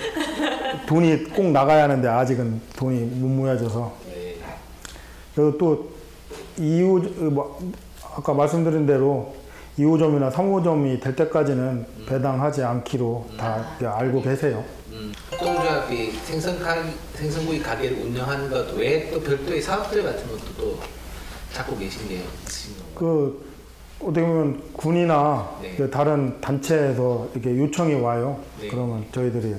돈이 0.87 1.25
꼭 1.25 1.51
나가야 1.51 1.85
하는데 1.85 2.09
아직은 2.09 2.61
돈이 2.77 3.01
못 3.01 3.29
모여져서 3.29 3.93
네. 4.07 4.37
그리고 5.35 5.59
또 5.59 5.91
2호 6.59 7.31
뭐 7.31 7.61
아까 8.15 8.33
말씀드린 8.33 8.87
대로 8.87 9.35
2호점이나 9.79 10.33
3호점이 10.33 11.01
될 11.01 11.15
때까지는 11.15 11.87
배당하지 12.07 12.63
않기로 12.65 13.27
다 13.39 13.75
이제 13.77 13.87
알고 13.87 14.23
계세요. 14.23 14.65
음, 14.91 15.13
협동조합이 15.31 16.13
생선 16.25 16.59
가, 16.59 16.75
생선구이 17.15 17.61
가게를 17.61 17.99
운영하는 17.99 18.51
것 18.51 18.75
외에 18.75 19.11
또 19.11 19.21
별도의 19.21 19.63
사업들 19.63 20.03
같은 20.03 20.27
것도 20.27 20.45
또 20.57 20.79
찾고 21.53 21.79
계신 21.79 22.09
게 22.09 22.23
있으신 22.47 22.77
건가요? 22.77 22.95
그 22.95 23.49
어떻게 24.01 24.21
보면 24.21 24.63
군이나 24.73 25.49
네. 25.63 25.75
그 25.77 25.91
다른 25.91 26.41
단체에서 26.41 27.29
이렇게 27.35 27.57
요청이 27.57 27.95
와요. 27.95 28.41
네. 28.61 28.69
그러면 28.69 29.05
저희들이 29.13 29.55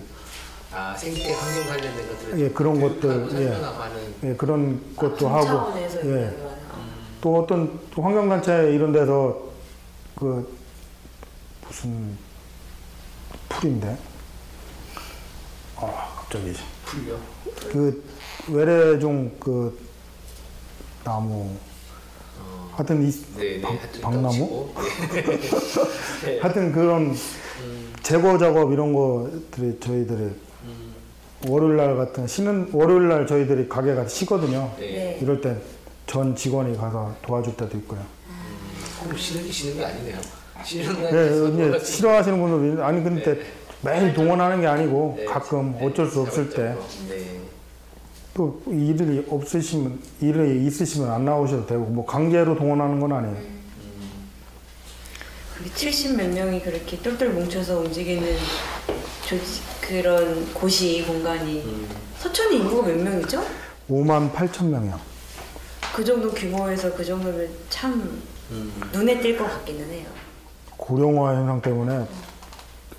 아 0.73 0.95
생태 0.95 1.33
환경 1.33 1.67
관련된 1.67 2.07
것들 2.09 2.39
예, 2.39 2.49
그런 2.49 2.79
것들, 2.79 3.27
예. 4.23 4.29
예, 4.29 4.35
그런 4.35 4.81
것도 4.95 5.27
아, 5.27 5.37
하고 5.37 5.79
예. 6.05 6.11
와요. 6.11 6.49
또 7.21 7.37
어떤 7.37 7.79
환경단체 7.95 8.71
이런 8.73 8.91
데서 8.93 9.48
그 10.19 10.57
무슨 11.65 12.17
풀인데 13.47 13.97
아 15.77 16.13
갑자기 16.17 16.53
풀려. 16.85 17.15
그 17.71 18.03
외래종 18.49 19.37
그 19.39 19.79
나무 21.03 21.55
어, 22.41 22.69
하여튼 22.75 23.07
이 23.07 23.11
네, 23.37 23.55
네. 23.57 23.61
박- 23.61 23.71
하여튼 23.71 24.01
박나무 24.01 24.69
덮치고. 24.73 24.73
네. 26.25 26.39
하여튼 26.41 26.71
그런 26.71 27.15
음, 27.61 27.93
제거 28.03 28.37
작업 28.37 28.71
이런 28.73 28.93
것들이 28.93 29.79
저희들이 29.79 30.21
음, 30.63 30.95
월요일 31.47 31.77
날 31.77 31.95
같은 31.95 32.27
쉬는 32.27 32.69
월요일 32.73 33.07
날 33.07 33.25
저희들이 33.27 33.69
가게 33.69 33.93
가서 33.95 34.09
쉬거든요. 34.09 34.73
네. 34.79 34.87
네. 34.87 35.19
이럴 35.21 35.39
때 35.41 35.57
전 36.09 36.35
직원이 36.35 36.75
가서 36.75 37.13
도와줄 37.21 37.55
때도 37.55 37.77
있고요. 37.77 38.03
그럼 39.03 39.17
쉬는 39.17 39.77
게 39.77 39.85
아니네요. 39.85 40.17
쉬는 40.63 41.71
네, 41.71 41.79
싫어하시는 41.79 42.39
분들 42.39 42.83
아니 42.83 43.03
근데 43.03 43.35
네. 43.35 43.41
매일 43.81 44.13
동원하는 44.13 44.61
게 44.61 44.67
아니고 44.67 45.15
네, 45.17 45.25
가끔 45.25 45.75
네, 45.79 45.85
어쩔 45.85 46.07
수 46.07 46.21
없을 46.21 46.49
때또 46.49 46.85
네. 47.07 47.39
일이 48.67 49.25
없으시면 49.29 49.99
일이 50.21 50.65
있으시면 50.65 51.11
안 51.11 51.25
나오셔도 51.25 51.65
되고 51.65 51.85
뭐 51.85 52.05
강제로 52.05 52.55
동원하는 52.55 52.99
건 52.99 53.13
아니에요. 53.13 53.59
그게 55.57 55.69
70몇 55.71 56.33
명이 56.33 56.61
그렇게 56.61 56.97
똘똘 56.99 57.29
뭉쳐서 57.29 57.79
움직이는 57.79 58.37
조직 59.25 59.63
그런 59.81 60.53
곳이 60.53 61.03
공간이 61.05 61.61
음, 61.63 61.87
서천이 62.19 62.57
인구가 62.57 62.87
몇 62.87 62.97
명이죠? 62.97 63.43
5만 63.89 64.31
8천 64.31 64.65
명이요. 64.67 64.99
그 65.95 66.05
정도 66.05 66.31
규모에서 66.31 66.93
그 66.93 67.03
정도면 67.03 67.49
참 67.69 68.21
음. 68.51 68.89
눈에 68.93 69.19
띌 69.19 69.37
것 69.37 69.45
같기는 69.45 69.89
해요. 69.91 70.07
고령화 70.77 71.35
현상 71.35 71.61
때문에 71.61 72.05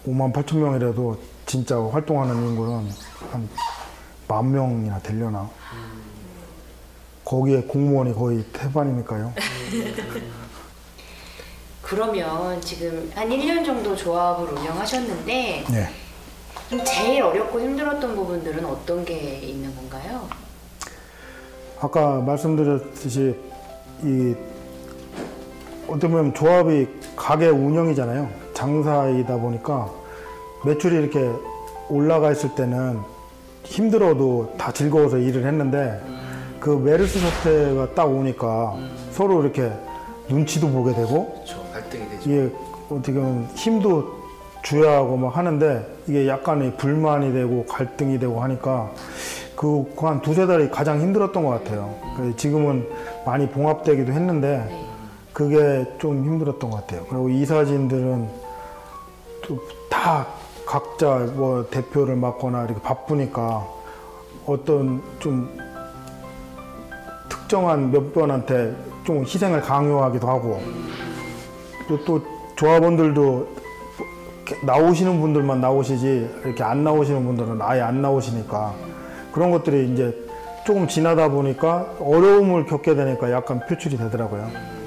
5만 0.07 0.33
8천 0.33 0.57
명이라도 0.59 1.19
진짜 1.47 1.77
활동하는 1.81 2.37
인구는 2.37 2.91
한 3.33 3.49
만 4.29 4.49
명이나 4.53 5.01
되려나. 5.01 5.51
거기에 7.25 7.63
공무원이 7.63 8.15
거의 8.15 8.45
태반이니까요. 8.53 9.33
그러면 11.83 12.61
지금 12.61 13.11
한 13.15 13.29
1년 13.29 13.65
정도 13.67 13.97
조합을 13.97 14.53
운영하셨는데 14.53 15.65
네. 15.69 15.89
좀 16.69 16.85
제일 16.85 17.23
어렵고 17.25 17.61
힘들었던 17.61 18.15
부분들은 18.15 18.65
어떤 18.65 19.05
게 19.05 19.39
있는 19.39 19.75
건가요? 19.75 20.29
아까 21.81 22.21
말씀드렸듯이 22.21 23.35
이 24.05 24.35
어떻게 25.91 26.09
보면 26.09 26.35
조합이 26.35 26.89
가게 27.17 27.49
운영이잖아요. 27.49 28.29
장사이다 28.55 29.37
보니까 29.37 29.91
매출이 30.65 30.95
이렇게 30.97 31.31
올라가 31.89 32.31
있을 32.31 32.55
때는 32.55 32.99
힘들어도 33.65 34.55
다 34.57 34.73
즐거워서 34.73 35.19
일을 35.19 35.45
했는데 35.47 36.01
그 36.61 36.71
메르스 36.71 37.19
사태가 37.19 37.95
딱 37.95 38.05
오니까 38.05 38.77
서로 39.13 39.43
이렇게 39.43 39.71
눈치도 40.29 40.69
보게 40.69 40.95
되고 40.95 41.33
그렇죠. 41.33 41.63
갈등이 41.73 42.09
되죠. 42.11 42.31
이게 42.31 42.51
어떻게 42.89 43.13
보면 43.15 43.49
힘도 43.55 44.21
줘야 44.63 44.99
하고 44.99 45.17
막 45.17 45.37
하는데 45.37 45.87
이게 46.07 46.29
약간의 46.29 46.77
불만이 46.77 47.33
되고 47.33 47.65
갈등이 47.67 48.19
되고 48.19 48.41
하니까 48.43 48.91
그 49.57 49.85
한 49.97 50.23
두세 50.23 50.47
달이 50.47 50.71
가장 50.71 51.01
힘들었던 51.01 51.45
것 51.45 51.51
같아요. 51.51 51.95
그래서 52.17 52.37
지금은 52.37 52.89
많이 53.27 53.49
봉합되기도 53.49 54.13
했는데 54.13 54.65
네. 54.69 54.90
그게 55.41 55.87
좀 55.97 56.23
힘들었던 56.23 56.69
것 56.69 56.77
같아요. 56.77 57.07
그리고 57.09 57.31
이사진들은 57.31 58.29
또다 59.41 60.27
각자 60.67 61.27
뭐 61.35 61.67
대표를 61.71 62.15
맡거나 62.17 62.67
이렇게 62.67 62.79
바쁘니까 62.83 63.67
어떤 64.45 65.03
좀 65.19 65.49
특정한 67.31 67.91
몇 67.91 68.13
분한테 68.13 68.77
좀 69.05 69.23
희생을 69.23 69.63
강요하기도 69.63 70.29
하고 70.29 70.61
또, 71.89 72.05
또 72.05 72.23
조합원들도 72.57 73.49
나오시는 74.67 75.23
분들만 75.23 75.63
나오시지 75.63 76.41
이렇게 76.45 76.63
안 76.63 76.85
나오시는 76.85 77.25
분들은 77.25 77.63
아예 77.63 77.81
안 77.81 78.03
나오시니까 78.03 78.75
그런 79.33 79.51
것들이 79.51 79.91
이제 79.91 80.15
조금 80.67 80.87
지나다 80.87 81.31
보니까 81.31 81.95
어려움을 81.99 82.67
겪게 82.67 82.95
되니까 82.95 83.33
약간 83.33 83.61
표출이 83.67 83.97
되더라고요. 83.97 84.80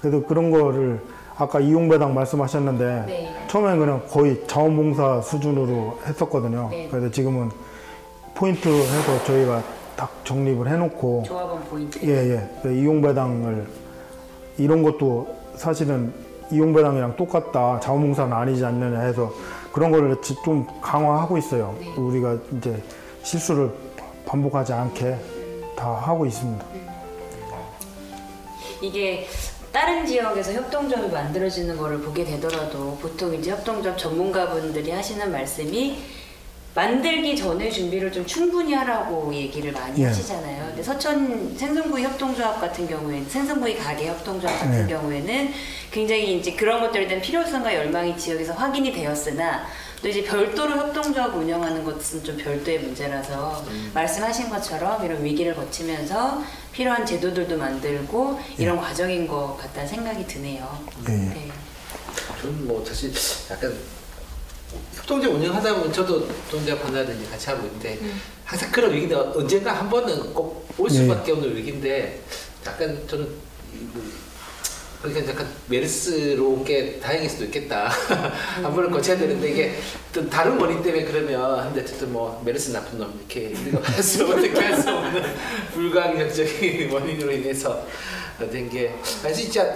그래도 0.00 0.22
그런 0.22 0.50
거를 0.50 1.00
아까 1.36 1.60
이용배당 1.60 2.14
말씀하셨는데 2.14 3.04
네. 3.06 3.34
처음에는 3.48 3.78
그냥 3.78 4.02
거의 4.08 4.42
자원봉사 4.46 5.20
수준으로 5.22 5.98
했었거든요. 6.06 6.68
네. 6.70 6.88
그래서 6.90 7.10
지금은 7.10 7.50
포인트 8.34 8.68
해서 8.68 9.24
저희가 9.24 9.62
딱 9.96 10.10
정립을 10.24 10.68
해놓고 10.68 11.22
조합원 11.26 11.62
포인트. 11.64 11.98
예, 12.06 12.34
예. 12.34 12.50
그 12.62 12.72
이용배당을 12.72 13.66
이런 14.58 14.82
것도 14.82 15.34
사실은 15.54 16.12
이용배당이랑 16.50 17.16
똑같다. 17.16 17.80
자원봉사는 17.80 18.32
아니지 18.32 18.64
않느냐 18.64 19.00
해서 19.00 19.32
그런 19.72 19.90
거를 19.90 20.20
지- 20.22 20.36
좀 20.44 20.66
강화하고 20.80 21.36
있어요. 21.38 21.74
네. 21.80 21.92
우리가 21.96 22.36
이제 22.56 22.82
실수를 23.22 23.70
반복하지 24.26 24.72
않게 24.72 25.16
다 25.76 25.90
하고 25.92 26.24
있습니다. 26.24 26.64
이게 28.80 29.26
다른 29.76 30.06
지역에서 30.06 30.54
협동조합이 30.54 31.12
만들어지는 31.12 31.76
거를 31.76 32.00
보게 32.00 32.24
되더라도 32.24 32.96
보통 32.96 33.34
이제 33.34 33.50
협동조합 33.50 33.98
전문가분들이 33.98 34.90
하시는 34.90 35.30
말씀이 35.30 35.98
만들기 36.74 37.36
전에 37.36 37.68
준비를 37.68 38.10
좀 38.10 38.24
충분히 38.24 38.72
하라고 38.72 39.34
얘기를 39.34 39.72
많이 39.72 40.00
예. 40.00 40.06
하시잖아요. 40.06 40.68
근데 40.68 40.82
서천 40.82 41.58
생선구이 41.58 42.04
협동조합 42.04 42.58
같은 42.58 42.88
경우에는 42.88 43.28
생선구이 43.28 43.76
가게 43.76 44.08
협동조합 44.08 44.60
같은 44.60 44.86
네. 44.86 44.94
경우에는 44.94 45.52
굉장히 45.90 46.38
이제 46.38 46.52
그런 46.52 46.80
것들에 46.80 47.06
대한 47.06 47.20
필요성과 47.20 47.74
열망이 47.74 48.16
지역에서 48.16 48.54
확인이 48.54 48.90
되었으나 48.94 49.66
또 50.06 50.10
이제 50.10 50.22
별도로 50.22 50.76
협동조합 50.76 51.34
운영하는 51.34 51.82
것은 51.82 52.22
좀 52.22 52.36
별도의 52.36 52.78
문제라서 52.78 53.66
말씀하신 53.92 54.48
것처럼 54.48 55.04
이런 55.04 55.24
위기를 55.24 55.52
거치면서 55.52 56.44
필요한 56.70 57.04
제도들도 57.04 57.58
만들고 57.58 58.38
이런 58.56 58.76
과정인 58.76 59.26
것 59.26 59.56
같다는 59.56 59.88
생각이 59.88 60.24
드네요. 60.28 60.86
예, 61.08 61.12
예. 61.12 61.16
네. 61.16 61.52
저는 62.40 62.68
뭐 62.68 62.84
사실 62.84 63.12
약간 63.50 63.76
협동조 64.94 65.28
운영하다 65.30 65.74
보면 65.74 65.92
저도 65.92 66.28
동작 66.48 66.80
판다든지 66.84 67.28
같이 67.28 67.50
하고 67.50 67.66
있는데 67.66 67.98
항상 68.44 68.70
그런 68.70 68.92
위기인데 68.92 69.16
언젠가 69.16 69.72
한 69.72 69.90
번은 69.90 70.32
꼭올 70.32 70.88
네. 70.88 70.94
수밖에 70.94 71.32
없는 71.32 71.56
위기인데 71.56 72.22
약간 72.64 72.96
저는 73.08 73.28
그러니까 75.10 75.32
약간 75.32 75.48
메르스로 75.68 76.46
온게 76.48 76.98
다행일 77.00 77.28
수도 77.30 77.44
있겠다. 77.44 77.88
한 78.62 78.74
번을 78.74 78.90
거쳐야 78.90 79.16
되는데 79.16 79.50
이게 79.50 79.74
어떤 80.10 80.28
다른 80.30 80.58
원인 80.60 80.82
때문에 80.82 81.04
그러면 81.04 81.64
근데 81.64 81.80
어쨌든 81.82 82.12
뭐 82.12 82.40
메르스 82.44 82.70
나쁜 82.72 82.98
놈 82.98 83.12
이렇게 83.18 83.54
할수 83.82 84.24
어떻게 84.26 84.50
할 84.58 84.80
수 84.80 84.90
없는 84.90 85.22
불가항력적인 85.74 86.90
원인으로 86.92 87.32
인해서 87.32 87.84
된게 88.50 88.94
사실 89.02 89.44
진짜 89.50 89.74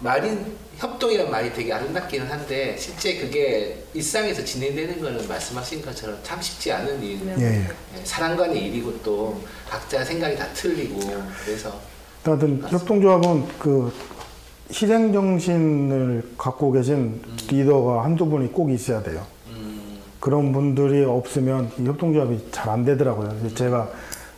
말이 0.00 0.30
협동이란 0.78 1.28
말이 1.30 1.52
되게 1.52 1.72
아름답기는 1.72 2.30
한데 2.30 2.76
실제 2.78 3.16
그게 3.18 3.82
일상에서 3.94 4.44
진행되는 4.44 5.00
거는 5.00 5.26
말씀하신 5.26 5.82
것처럼 5.82 6.16
참 6.22 6.40
쉽지 6.40 6.70
않은 6.72 7.02
일. 7.02 7.18
네. 7.26 7.34
예, 7.38 7.44
예. 7.44 7.68
예, 8.00 8.04
사람간의 8.04 8.66
일이고 8.66 8.96
또 9.02 9.42
각자 9.68 10.04
생각이 10.04 10.36
다 10.36 10.46
틀리고 10.54 11.00
그래서 11.44 11.80
하여튼 12.22 12.62
협동조합은 12.68 13.48
그 13.58 13.92
희생 14.70 15.12
정신을 15.12 16.32
갖고 16.36 16.72
계신 16.72 17.20
리더가 17.50 18.04
한두 18.04 18.26
분이 18.26 18.52
꼭 18.52 18.70
있어야 18.70 19.02
돼요. 19.02 19.24
음, 19.48 19.98
그런 20.20 20.52
분들이 20.52 21.04
없으면 21.04 21.70
이 21.78 21.84
협동조합이 21.86 22.48
잘 22.50 22.68
안 22.68 22.84
되더라고요. 22.84 23.54
제가 23.54 23.88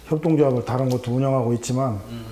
협동조합을 0.06 0.64
다른 0.64 0.88
것도 0.88 1.12
운영하고 1.12 1.52
있지만 1.54 2.00
음, 2.10 2.24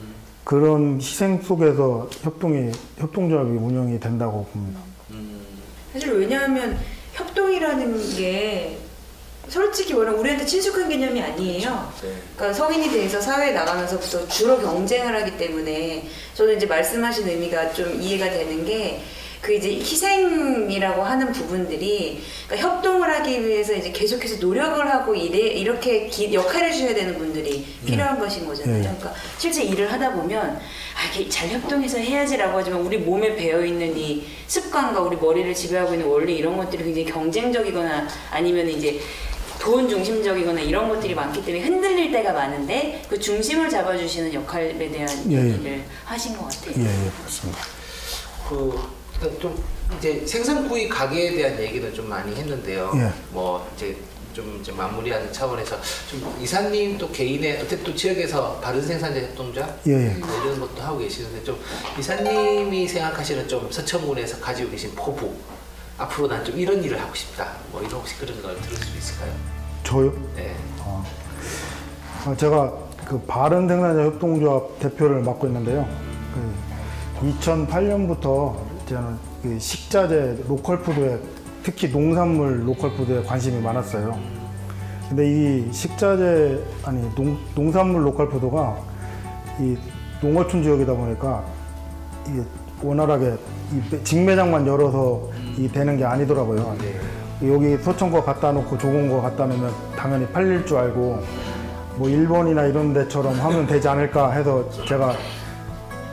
그런 0.45 0.99
희생 1.01 1.41
속에서 1.43 2.09
협동이 2.23 2.71
협동조합이 2.99 3.51
운영이 3.51 3.99
된다고 3.99 4.45
봅니다. 4.53 4.81
음, 5.11 5.41
사실 5.93 6.13
왜냐하면 6.13 6.79
협동이라는 7.15 7.99
게 8.17 8.79
솔직히 9.49 9.95
말하면 9.95 10.21
우리한테 10.21 10.45
친숙한 10.45 10.89
개념이 10.89 11.21
아니에요. 11.23 11.93
네. 12.03 12.13
그러니까 12.37 12.53
성인이 12.53 12.91
돼서 12.91 13.21
사회에 13.21 13.53
나가면서부터 13.53 14.29
주로 14.29 14.59
경쟁을 14.61 15.15
하기 15.23 15.37
때문에 15.39 16.07
저는 16.35 16.57
이제 16.57 16.67
말씀하신 16.67 17.29
의미가 17.29 17.73
좀 17.73 18.01
이해가 18.01 18.31
되는 18.31 18.65
게 18.65 19.01
그 19.41 19.55
이제 19.55 19.69
희생이라고 19.71 21.01
하는 21.01 21.31
부분들이 21.31 22.21
그러니까 22.49 22.69
협동을 22.69 23.09
하기 23.09 23.47
위해서 23.47 23.73
이제 23.73 23.93
계속해서 23.93 24.39
노력을 24.45 24.85
하고 24.91 25.15
이래 25.15 25.39
이렇게 25.39 26.09
기- 26.09 26.35
역할을 26.35 26.73
해줘야 26.73 26.93
되는 26.93 27.17
분들이 27.17 27.65
필요한 27.87 28.19
것인 28.19 28.47
거잖아요. 28.49 28.75
네. 28.79 28.83
그러니까 28.83 29.15
실제 29.39 29.63
일을 29.63 29.93
하다 29.93 30.13
보면 30.15 30.41
아, 30.59 31.15
이게 31.15 31.29
잘 31.29 31.49
협동해서 31.51 31.99
해야지라고 31.99 32.59
하지만 32.59 32.81
우리 32.81 32.99
몸에 32.99 33.37
배어 33.37 33.65
있는 33.65 33.97
이 33.97 34.27
습관과 34.49 35.01
우리 35.03 35.17
머리를 35.17 35.55
지배하고 35.55 35.95
있는 35.95 36.07
원리 36.09 36.37
이런 36.37 36.57
것들이 36.57 36.83
굉장히 36.83 37.05
경쟁적이거나 37.07 38.09
아니면 38.33 38.69
이제 38.69 38.99
돈 39.61 39.89
중심적이거나 39.89 40.61
이런 40.61 40.89
것들이 40.89 41.15
많기 41.15 41.45
때문에 41.45 41.65
흔들릴 41.65 42.13
때가 42.13 42.33
많은데 42.33 43.03
그 43.09 43.19
중심을 43.19 43.69
잡아주시는 43.69 44.33
역할에 44.35 44.77
대한 44.91 45.09
예, 45.31 45.37
예. 45.37 45.53
얘기를 45.53 45.85
하신 46.05 46.37
것 46.37 46.45
같아요. 46.45 46.75
예, 46.79 46.85
예, 46.85 47.11
그렇습니다. 47.19 47.59
그, 48.49 48.79
그러니까 49.19 49.41
좀 49.41 49.65
이제 49.99 50.25
생선구이 50.27 50.89
가게에 50.89 51.35
대한 51.35 51.59
얘기는 51.61 51.93
좀 51.93 52.09
많이 52.09 52.35
했는데요. 52.35 52.93
예. 52.97 53.13
뭐 53.31 53.69
이제 53.77 53.97
좀 54.33 54.59
이제 54.61 54.71
마무리하는 54.71 55.33
차원에서 55.33 55.77
좀 56.09 56.39
이사님 56.41 56.97
또 56.97 57.11
개인의 57.11 57.57
어쨌든 57.57 57.83
또 57.83 57.95
지역에서 57.95 58.61
바른 58.61 58.81
생산자 58.81 59.21
협동자 59.21 59.77
예, 59.87 59.93
예. 59.93 60.09
뭐 60.19 60.29
이런 60.45 60.61
것도 60.61 60.81
하고 60.81 60.99
계시는데 60.99 61.43
좀 61.43 61.61
이사님이 61.99 62.87
생각하시는 62.87 63.49
좀 63.49 63.71
서천군에서 63.71 64.39
가지고 64.39 64.71
계신 64.71 64.95
포부 64.95 65.35
앞으로 65.99 66.29
난 66.29 66.45
좀 66.45 66.57
이런 66.59 66.83
일을 66.83 67.01
하고 67.01 67.15
싶다. 67.15 67.47
뭐 67.73 67.81
이런 67.81 67.95
혹시 67.95 68.17
그런 68.19 68.41
걸 68.41 68.57
들을 68.61 68.77
수 68.77 68.97
있을까요? 68.97 69.33
저요? 69.83 70.13
네. 70.37 70.55
어, 70.81 71.05
어, 72.27 72.37
제가 72.37 72.73
그 73.05 73.19
바른 73.27 73.67
생산자 73.69 74.05
협동조합 74.05 74.79
대표를 74.81 75.23
맡고 75.23 75.47
있는데요. 75.49 75.87
그 77.21 77.27
2008년부터 77.41 78.55
저는 78.87 79.17
그 79.43 79.59
식자재 79.59 80.39
로컬 80.49 80.81
푸드에 80.83 81.19
특히 81.63 81.89
농산물 81.91 82.67
로컬 82.69 82.93
푸드에 82.95 83.23
관심이 83.25 83.61
많았어요. 83.61 84.19
근데 85.09 85.27
이 85.27 85.73
식자재 85.73 86.59
아니 86.85 87.03
농, 87.15 87.39
농산물 87.55 88.05
로컬 88.07 88.29
푸드가 88.29 88.77
이 89.59 89.77
농어촌 90.21 90.63
지역이다 90.63 90.93
보니까 90.93 91.45
이게 92.29 92.43
원활하게 92.83 93.35
이 93.73 94.05
직매장만 94.05 94.67
열어서 94.67 95.29
이 95.59 95.69
되는 95.69 95.97
게 95.97 96.05
아니더라고요. 96.05 96.77
네. 96.81 97.49
여기 97.51 97.77
서천 97.83 98.11
거 98.11 98.23
갖다 98.23 98.53
놓고 98.53 98.79
좋은 98.79 99.09
거 99.09 99.21
갖다 99.21 99.45
놓으면 99.47 99.73
당연히 99.97 100.27
팔릴 100.29 100.65
줄 100.65 100.79
알고 100.79 101.21
뭐 101.97 102.09
일본이나 102.09 102.65
이런 102.67 102.93
데처럼 102.93 103.35
하면 103.35 103.67
되지 103.67 103.89
않을까 103.89 104.31
해서 104.31 104.65
제가 104.87 105.15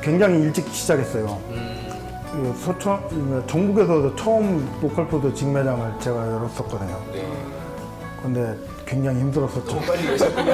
굉장히 0.01 0.41
일찍 0.41 0.67
시작했어요. 0.67 1.39
음, 1.49 2.53
이 2.53 2.59
서천 2.59 3.43
전국에서도 3.47 4.15
처음 4.15 4.67
로컬푸드 4.81 5.33
직매장을 5.33 5.93
제가 5.99 6.17
열었었거든요. 6.17 6.99
네. 7.13 7.27
근데 8.23 8.55
굉장히 8.87 9.19
힘들었었죠. 9.19 9.75
너무 9.75 9.85
빨리 9.85 10.03
여셨군요. 10.03 10.53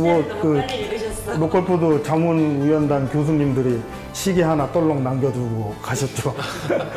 뭐 0.00 0.31
그 0.31 0.54
빨리 0.66 0.80
여셨어. 0.82 1.38
로컬푸드 1.38 2.02
자문위원단 2.02 3.08
교수님들이 3.10 3.82
시계 4.18 4.42
하나 4.42 4.66
떨렁 4.72 5.04
남겨두고 5.04 5.76
가셨죠. 5.80 6.34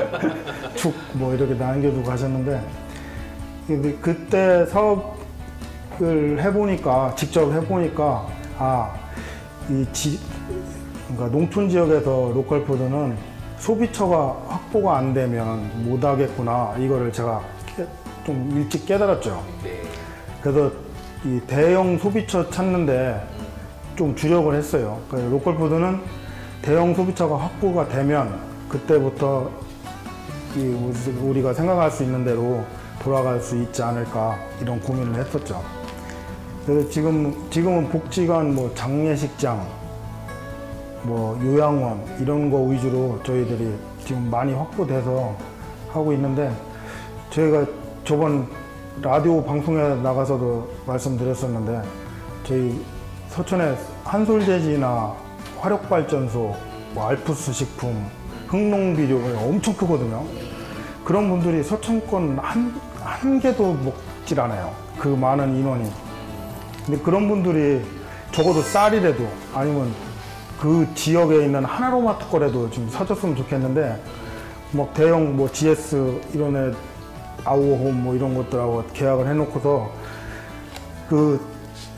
축 0.74 1.00
뭐 1.00 1.36
이렇게 1.36 1.54
남겨두고 1.54 2.02
가셨는데 2.04 2.60
근데 3.68 3.94
그때 4.02 4.66
사업을 4.66 6.42
해보니까 6.42 7.14
직접 7.16 7.54
해보니까 7.54 8.26
아이 8.58 9.86
지 9.94 10.20
그러니까 11.10 11.38
농촌 11.38 11.70
지역에서 11.70 12.32
로컬 12.34 12.66
푸드는 12.66 13.16
소비처가 13.60 14.38
확보가 14.48 14.98
안 14.98 15.14
되면 15.14 15.70
못 15.86 16.04
하겠구나 16.04 16.74
이거를 16.80 17.14
제가 17.14 17.40
깨- 17.78 17.86
좀 18.26 18.52
일찍 18.56 18.88
깨달았죠. 18.88 19.44
네. 19.64 19.80
그래서 20.42 20.72
이 21.24 21.40
대형 21.46 22.00
소비처 22.00 22.50
찾는데 22.50 23.22
좀 23.96 24.16
주력을 24.16 24.56
했어요. 24.56 25.00
그 25.12 25.18
로컬 25.18 25.56
푸드는 25.56 26.00
대형 26.62 26.94
소비처가 26.94 27.38
확보가 27.38 27.88
되면 27.88 28.40
그때부터 28.70 29.50
이 30.56 30.60
우리가 31.22 31.54
생각할 31.54 31.90
수 31.90 32.04
있는 32.04 32.24
대로 32.24 32.64
돌아갈 33.02 33.40
수 33.40 33.58
있지 33.58 33.82
않을까 33.82 34.38
이런 34.62 34.80
고민을 34.80 35.20
했었죠. 35.20 35.64
그래서 36.66 36.88
지금 36.90 37.34
지금은 37.50 37.90
복지관, 37.90 38.54
뭐 38.54 38.72
장례식장, 38.76 39.66
뭐 41.04 41.40
요양원 41.44 42.06
이런 42.20 42.52
거 42.52 42.62
위주로 42.62 43.20
저희들이 43.24 43.76
지금 44.06 44.30
많이 44.30 44.54
확보돼서 44.54 45.36
하고 45.92 46.14
있는데 46.14 46.52
저희가 47.32 47.66
저번 48.04 48.48
라디오 49.02 49.44
방송에 49.44 49.96
나가서도 50.02 50.70
말씀드렸었는데 50.86 51.82
저희 52.44 52.86
서천에 53.30 53.76
한솔재지나 54.04 55.16
화력발전소, 55.62 56.56
뭐 56.94 57.08
알프스 57.08 57.54
식품, 57.54 58.04
흥농비료 58.48 59.18
엄청 59.38 59.76
크거든요. 59.76 60.26
그런 61.06 61.30
분들이 61.30 61.64
서천권 61.64 62.40
한, 62.40 62.74
한 63.00 63.40
개도 63.40 63.74
먹질 63.74 64.40
않아요. 64.40 64.74
그 64.98 65.08
많은 65.08 65.56
인원이. 65.56 65.90
근데 66.86 67.02
그런 67.04 67.28
분들이 67.28 67.82
적어도 68.32 68.62
쌀이라도 68.62 69.28
아니면 69.54 69.94
그 70.60 70.88
지역에 70.96 71.46
있는 71.46 71.64
하나로마트 71.64 72.28
거라도 72.30 72.70
좀 72.72 72.90
사줬으면 72.90 73.36
좋겠는데 73.36 74.02
막 74.72 74.94
대형 74.96 75.36
뭐 75.36 75.52
GS 75.52 76.22
이런 76.34 76.56
애 76.56 76.74
아우홈 77.46 78.04
뭐 78.04 78.16
이런 78.16 78.34
것들하고 78.34 78.84
계약을 78.94 79.28
해놓고서 79.28 79.92
그 81.08 81.40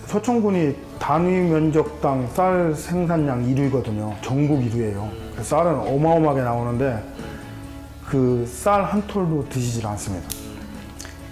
서천군이 0.07 0.75
단위 1.03 1.31
면적당 1.31 2.29
쌀 2.33 2.73
생산량 2.73 3.45
1위거든요. 3.45 4.13
전국 4.21 4.61
1위예요. 4.61 5.09
쌀은 5.41 5.79
어마어마하게 5.79 6.41
나오는데 6.43 7.03
그 8.07 8.45
쌀 8.47 8.85
한 8.85 9.05
톨도 9.05 9.49
드시질 9.49 9.85
않습니다. 9.85 10.25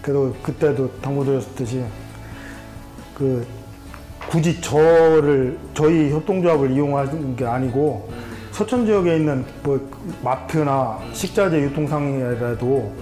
그래서 0.02 0.34
그때도 0.44 0.92
당부드렸듯이 1.00 1.86
그 3.16 3.48
굳이 4.30 4.60
저를 4.60 5.58
저희 5.74 6.12
협동조합을 6.12 6.72
이용하는 6.72 7.38
게 7.38 7.46
아니고 7.46 8.10
서천 8.52 8.86
지역에 8.86 9.16
있는 9.16 9.46
뭐 9.64 9.90
마트나 10.22 11.00
식자재 11.14 11.62
유통상이라도 11.62 12.94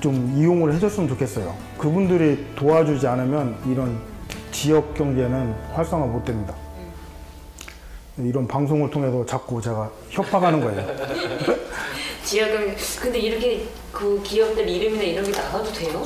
좀 0.00 0.34
이용을 0.36 0.74
해줬으면 0.74 1.08
좋겠어요. 1.08 1.54
그분들이 1.78 2.44
도와주지 2.56 3.06
않으면 3.06 3.56
이런 3.66 3.96
지역 4.50 4.94
경제는 4.94 5.54
활성화 5.74 6.06
못 6.06 6.24
됩니다. 6.24 6.54
이런 8.18 8.48
방송을 8.48 8.90
통해서 8.90 9.24
자꾸 9.24 9.60
제가 9.60 9.90
협박하는 10.10 10.60
거예요. 10.60 10.86
지역은 12.24 12.76
근데 13.00 13.18
이렇게 13.18 13.66
그 13.92 14.20
기업들 14.22 14.68
이름이나 14.68 15.02
이런 15.02 15.24
게 15.24 15.30
나가도 15.30 15.72
돼요? 15.72 16.02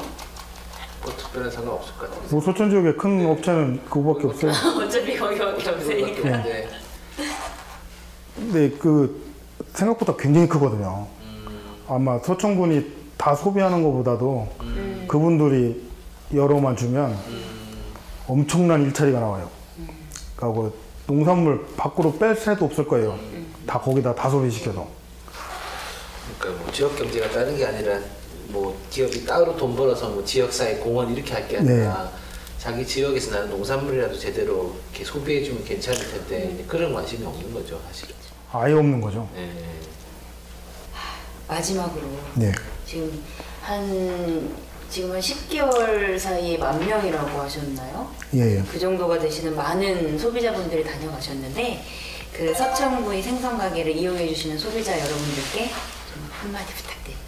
뭐 1.03 1.13
특별한 1.17 1.51
상관 1.51 1.75
없을 1.75 1.95
것 1.95 2.11
같아요. 2.11 2.23
뭐 2.31 2.41
서천 2.41 2.71
지역에 2.71 2.93
큰 2.93 3.27
업체는 3.27 3.81
그거밖에 3.89 4.27
없어요. 4.29 4.53
어차피 4.85 5.17
거기밖에 5.17 5.71
없으니까. 5.71 6.43
네. 6.43 6.69
근데 8.37 8.71
그 8.79 9.25
생각보다 9.73 10.15
굉장히 10.17 10.49
크거든요. 10.49 11.07
아마 11.89 12.19
서천군이 12.19 13.03
다 13.17 13.35
소비하는 13.35 13.83
것보다도 13.83 14.49
그분들이 15.09 15.83
여러만 16.35 16.77
주면 16.77 17.17
엄청난 18.37 18.83
일처리가 18.85 19.21
나와요. 19.21 19.51
그러니까 20.37 20.63
그 20.63 20.75
농산물 21.07 21.67
밖으로 21.77 22.17
뺄 22.19 22.35
새도 22.35 22.65
없을 22.65 22.89
거예요. 22.89 23.19
다 23.67 23.79
거기다 23.79 24.15
다 24.15 24.31
소비시켜도. 24.31 24.89
그러니까 26.39 26.63
뭐 26.63 26.73
지역 26.73 26.97
경제가 26.97 27.29
다른 27.31 27.57
게 27.59 27.67
아니라 27.67 27.99
뭐 28.49 28.75
기업이 28.91 29.27
따로 29.27 29.55
돈 29.57 29.77
벌어서 29.77 30.09
뭐 30.09 30.25
지역사회 30.25 30.77
공헌 30.77 31.15
이렇게 31.15 31.35
할 31.35 31.47
게 31.47 31.59
아니라 31.59 32.11
자기 32.59 32.87
지역에서 32.87 33.33
나는 33.33 33.51
농산물이라도 33.51 34.19
제대로 34.19 34.75
이렇게 34.91 35.05
소비해주면 35.05 35.65
괜찮을 35.65 35.99
텐데 36.13 36.65
그런 36.69 36.95
관심이 36.95 37.27
없는 37.27 37.53
거죠 37.53 37.79
사실은. 37.89 38.15
아예 38.53 38.73
없는 38.73 39.01
거죠. 39.01 39.29
예. 39.37 39.51
마지막으로 41.49 42.03
네. 42.37 42.53
지금 42.87 43.23
한 43.61 44.55
지금 44.93 45.11
한 45.11 45.21
10개월 45.21 46.19
사이에 46.19 46.59
만 46.59 46.79
명이라고 46.79 47.41
하셨나요? 47.41 48.11
예, 48.35 48.59
예. 48.59 48.63
그 48.71 48.79
정도가 48.79 49.19
되시는 49.19 49.57
많은 49.57 50.19
소비자분들이 50.19 50.85
다녀가셨는데 50.85 51.83
그 52.35 52.53
서천구의 52.53 53.23
생선 53.23 53.57
가게를 53.57 53.97
이용해 53.97 54.29
주시는 54.29 54.59
소비자 54.59 54.93
여러분들께 54.93 55.69
좀 56.13 56.29
한마디 56.31 56.75
부탁드립니다. 56.75 57.23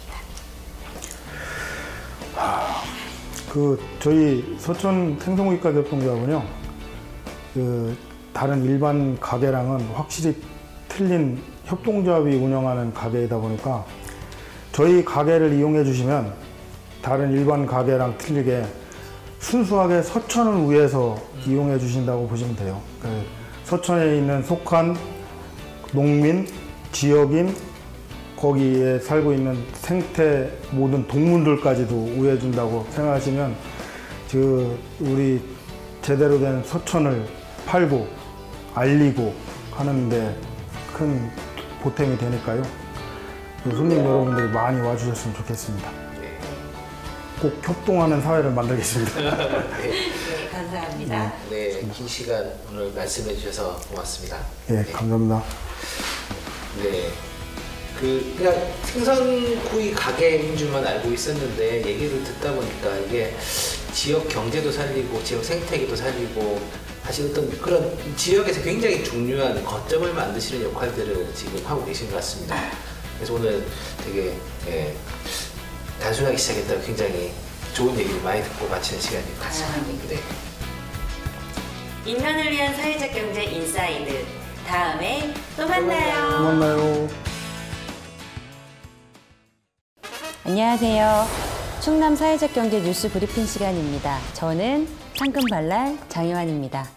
그 3.51 3.83
저희 3.99 4.55
서천 4.59 5.19
생선구이가 5.19 5.73
협동조합은요. 5.73 6.45
그 7.55 7.97
다른 8.31 8.63
일반 8.63 9.19
가게랑은 9.19 9.89
확실히 9.95 10.39
틀린 10.87 11.41
협동조합이 11.63 12.35
운영하는 12.35 12.93
가게이다 12.93 13.39
보니까 13.39 13.83
저희 14.71 15.03
가게를 15.03 15.53
이용해 15.53 15.83
주시면 15.83 16.44
다른 17.05 17.31
일반 17.31 17.67
가게랑 17.67 18.17
틀리게 18.17 18.65
순수하게 19.37 20.01
서천을 20.01 20.71
위해서 20.71 21.15
이용해 21.45 21.77
주신다고 21.77 22.27
보시면 22.27 22.55
돼요. 22.55 22.81
그 22.99 23.07
서천에 23.63 24.17
있는 24.17 24.41
속한 24.41 24.97
농민, 25.93 26.47
지역인, 26.91 27.55
거기에 28.35 28.97
살고 28.97 29.33
있는 29.33 29.55
생태 29.73 30.49
모든 30.71 31.07
동물들까지도 31.07 31.95
우회해 31.95 32.39
준다고 32.39 32.87
생각하시면 32.89 33.55
그 34.31 34.75
우리 34.99 35.39
제대로 36.01 36.39
된 36.39 36.63
서천을 36.63 37.23
팔고 37.67 38.07
알리고 38.73 39.31
하는데 39.71 40.35
큰 40.91 41.29
보탬이 41.83 42.17
되니까요. 42.17 42.63
그 43.63 43.75
손님 43.75 43.99
여러분들이 43.99 44.51
많이 44.51 44.81
와주셨으면 44.81 45.35
좋겠습니다. 45.35 46.04
꼭 47.45 47.59
협동하는 47.61 48.23
사회를 48.23 48.49
만들겠습니다. 48.51 49.21
네, 49.77 50.49
감사합니다. 50.51 51.33
네, 51.51 51.87
긴 51.93 52.07
시간 52.07 52.51
오늘 52.71 52.91
말씀해 52.91 53.35
주셔서 53.35 53.79
고맙습니다. 53.87 54.39
예, 54.71 54.83
감사합니다. 54.91 55.43
네. 56.81 57.09
그 57.99 58.33
그냥 58.35 58.73
생선구이 58.83 59.91
가게인 59.91 60.57
줄만 60.57 60.85
알고 60.85 61.11
있었는데 61.11 61.85
얘기를 61.85 62.23
듣다 62.23 62.51
보니까 62.51 62.97
이게 63.05 63.35
지역 63.93 64.27
경제도 64.27 64.71
살리고 64.71 65.23
지역 65.23 65.45
생태계도 65.45 65.95
살리고 65.95 66.59
사실 67.03 67.29
어떤 67.29 67.47
그런 67.59 67.95
지역에서 68.17 68.63
굉장히 68.63 69.03
중요한 69.03 69.63
거점을 69.63 70.11
만드시는 70.11 70.65
역할들을 70.65 71.31
지금 71.35 71.63
하고 71.63 71.85
계신 71.85 72.09
것 72.09 72.15
같습니다. 72.15 72.55
그래서 73.17 73.35
오늘 73.35 73.63
되게 74.03 74.33
예, 74.67 74.95
단순하게 76.01 76.37
시작했다가 76.37 76.81
굉장히 76.81 77.31
좋은 77.73 77.97
얘기를 77.99 78.21
많이 78.21 78.41
듣고 78.43 78.67
마치는 78.67 79.01
시간인 79.01 79.25
것 79.35 79.39
같습니다. 79.43 80.07
네. 80.07 80.19
인간을 82.05 82.51
위한 82.51 82.73
사회적 82.75 83.11
경제 83.11 83.43
인사이드. 83.43 84.25
다음에 84.67 85.33
또 85.57 85.67
만나요. 85.67 86.29
또 86.31 86.43
만나요. 86.43 87.09
안녕하세요. 90.45 91.27
충남 91.81 92.15
사회적 92.15 92.53
경제 92.53 92.79
뉴스 92.81 93.09
브리핑 93.11 93.45
시간입니다. 93.45 94.19
저는 94.33 94.87
상큼발랄 95.17 95.97
장효환입니다. 96.09 96.87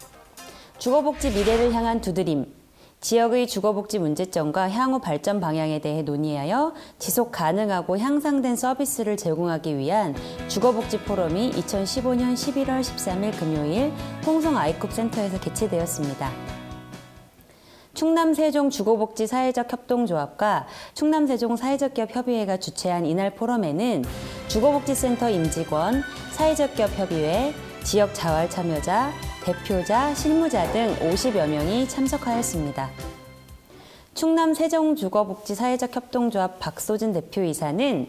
주거복지 0.77 1.31
미래를 1.31 1.73
향한 1.73 1.99
두드림. 2.01 2.58
지역의 3.01 3.47
주거복지 3.47 3.97
문제점과 3.97 4.69
향후 4.69 4.99
발전 4.99 5.39
방향에 5.39 5.79
대해 5.79 6.01
논의하여 6.01 6.73
지속 6.97 7.31
가능하고 7.31 7.97
향상된 7.97 8.57
서비스를 8.57 9.15
제공하기 9.15 9.77
위한 9.77 10.13
주거복지 10.49 10.99
포럼이 10.99 11.51
2015년 11.51 12.33
11월 12.33 12.81
13일 12.81 13.39
금요일 13.39 13.93
홍성 14.25 14.55
아이쿱 14.55 14.91
센터에서 14.91 15.39
개최되었습니다. 15.39 16.29
충남 17.93 18.33
세종 18.33 18.69
주거복지 18.69 19.27
사회적 19.27 19.71
협동조합과 19.71 20.67
충남 20.93 21.25
세종 21.25 21.55
사회적 21.55 21.93
기업 21.93 22.15
협의회가 22.15 22.57
주최한 22.57 23.05
이날 23.05 23.31
포럼에는 23.31 24.03
주거복지센터 24.47 25.29
임직원, 25.29 26.03
사회적 26.31 26.75
기업 26.75 26.91
협의회, 26.97 27.53
지역 27.83 28.13
자활 28.13 28.49
참여자, 28.49 29.11
대표자, 29.49 30.13
실무자 30.13 30.71
등 30.71 30.95
50여 30.99 31.47
명이 31.47 31.87
참석하였습니다. 31.87 32.91
충남 34.13 34.53
세종 34.53 34.95
주거복지 34.95 35.55
사회적 35.55 35.95
협동조합 35.95 36.59
박소진 36.59 37.13
대표이사는 37.13 38.07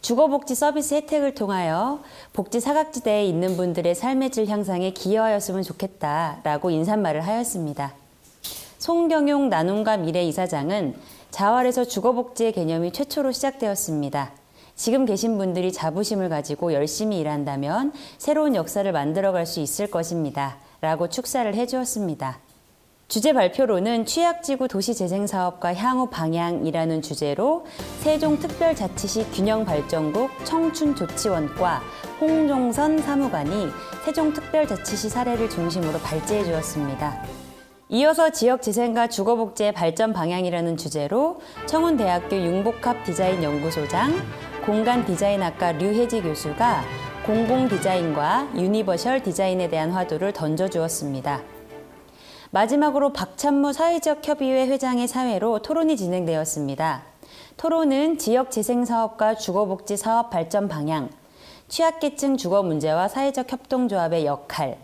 주거복지 0.00 0.56
서비스 0.56 0.94
혜택을 0.94 1.36
통하여 1.36 2.00
복지 2.32 2.58
사각지대에 2.58 3.26
있는 3.26 3.56
분들의 3.56 3.94
삶의 3.94 4.30
질 4.30 4.48
향상에 4.48 4.90
기여하였으면 4.90 5.62
좋겠다라고 5.62 6.70
인사말을 6.70 7.20
하였습니다. 7.20 7.94
송경용 8.78 9.48
나눔과 9.48 9.98
미래 9.98 10.24
이사장은 10.24 10.96
자활에서 11.30 11.84
주거복지의 11.84 12.50
개념이 12.50 12.92
최초로 12.92 13.30
시작되었습니다. 13.30 14.32
지금 14.76 15.06
계신 15.06 15.38
분들이 15.38 15.72
자부심을 15.72 16.28
가지고 16.28 16.74
열심히 16.74 17.18
일한다면 17.18 17.92
새로운 18.18 18.54
역사를 18.54 18.90
만들어갈 18.92 19.46
수 19.46 19.60
있을 19.60 19.90
것입니다. 19.90 20.58
라고 20.82 21.08
축사를 21.08 21.52
해주었습니다. 21.54 22.38
주제 23.08 23.32
발표로는 23.32 24.04
취약지구 24.04 24.68
도시재생사업과 24.68 25.74
향후 25.74 26.10
방향이라는 26.10 27.02
주제로 27.02 27.64
세종특별자치시 28.00 29.30
균형발전국 29.30 30.30
청춘조치원과 30.44 31.82
홍종선 32.20 32.98
사무관이 32.98 33.68
세종특별자치시 34.04 35.08
사례를 35.08 35.48
중심으로 35.48 35.98
발제해 36.00 36.44
주었습니다. 36.44 37.24
이어서 37.88 38.30
지역재생과 38.30 39.06
주거복지의 39.08 39.72
발전 39.72 40.12
방향이라는 40.12 40.76
주제로 40.76 41.40
청운대학교 41.66 42.34
융복합 42.34 43.04
디자인 43.04 43.44
연구소장, 43.44 44.12
공간 44.66 45.06
디자인학과 45.06 45.70
류혜지 45.72 46.22
교수가 46.22 46.82
공공 47.24 47.68
디자인과 47.68 48.48
유니버셜 48.56 49.22
디자인에 49.22 49.68
대한 49.68 49.92
화두를 49.92 50.32
던져주었습니다. 50.32 51.40
마지막으로 52.50 53.12
박찬무 53.12 53.72
사회적 53.72 54.26
협의회 54.26 54.66
회장의 54.66 55.06
사회로 55.06 55.60
토론이 55.60 55.96
진행되었습니다. 55.96 57.04
토론은 57.56 58.18
지역 58.18 58.50
재생 58.50 58.84
사업과 58.84 59.36
주거복지 59.36 59.96
사업 59.96 60.30
발전 60.30 60.66
방향, 60.66 61.10
취약계층 61.68 62.36
주거 62.36 62.64
문제와 62.64 63.06
사회적 63.06 63.52
협동조합의 63.52 64.26
역할, 64.26 64.78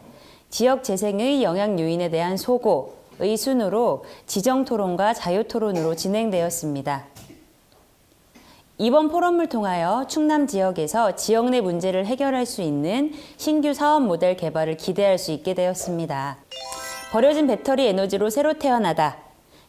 지역 0.48 0.84
재생의 0.84 1.42
영향 1.42 1.80
요인에 1.80 2.08
대한 2.08 2.36
소고의 2.36 3.36
순으로 3.36 4.04
지정 4.28 4.64
토론과 4.64 5.14
자유 5.14 5.42
토론으로 5.48 5.96
진행되었습니다. 5.96 7.11
이번 8.78 9.08
포럼을 9.08 9.48
통하여 9.48 10.06
충남 10.08 10.46
지역에서 10.46 11.14
지역 11.14 11.50
내 11.50 11.60
문제를 11.60 12.06
해결할 12.06 12.46
수 12.46 12.62
있는 12.62 13.12
신규 13.36 13.74
사업 13.74 14.02
모델 14.02 14.34
개발을 14.36 14.78
기대할 14.78 15.18
수 15.18 15.30
있게 15.30 15.52
되었습니다. 15.54 16.38
버려진 17.12 17.46
배터리 17.46 17.86
에너지로 17.86 18.30
새로 18.30 18.54
태어나다. 18.54 19.18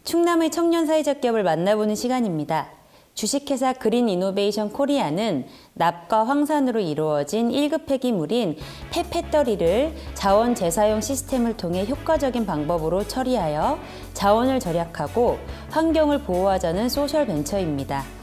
충남의 0.06 0.52
청년 0.52 0.86
사회적 0.86 1.20
기업을 1.20 1.44
만나보는 1.44 1.96
시간입니다. 1.96 2.70
주식회사 3.14 3.74
그린 3.74 4.08
이노베이션 4.10 4.72
코리아는 4.72 5.46
납과 5.74 6.24
황산으로 6.24 6.80
이루어진 6.80 7.50
1급 7.52 7.86
폐기물인 7.86 8.58
폐배터리를 8.92 9.94
자원 10.14 10.56
재사용 10.56 11.02
시스템을 11.02 11.58
통해 11.58 11.86
효과적인 11.86 12.46
방법으로 12.46 13.06
처리하여 13.06 13.78
자원을 14.14 14.60
절약하고 14.60 15.38
환경을 15.72 16.24
보호하자는 16.24 16.90
소셜 16.90 17.28
벤처입니다. 17.28 18.23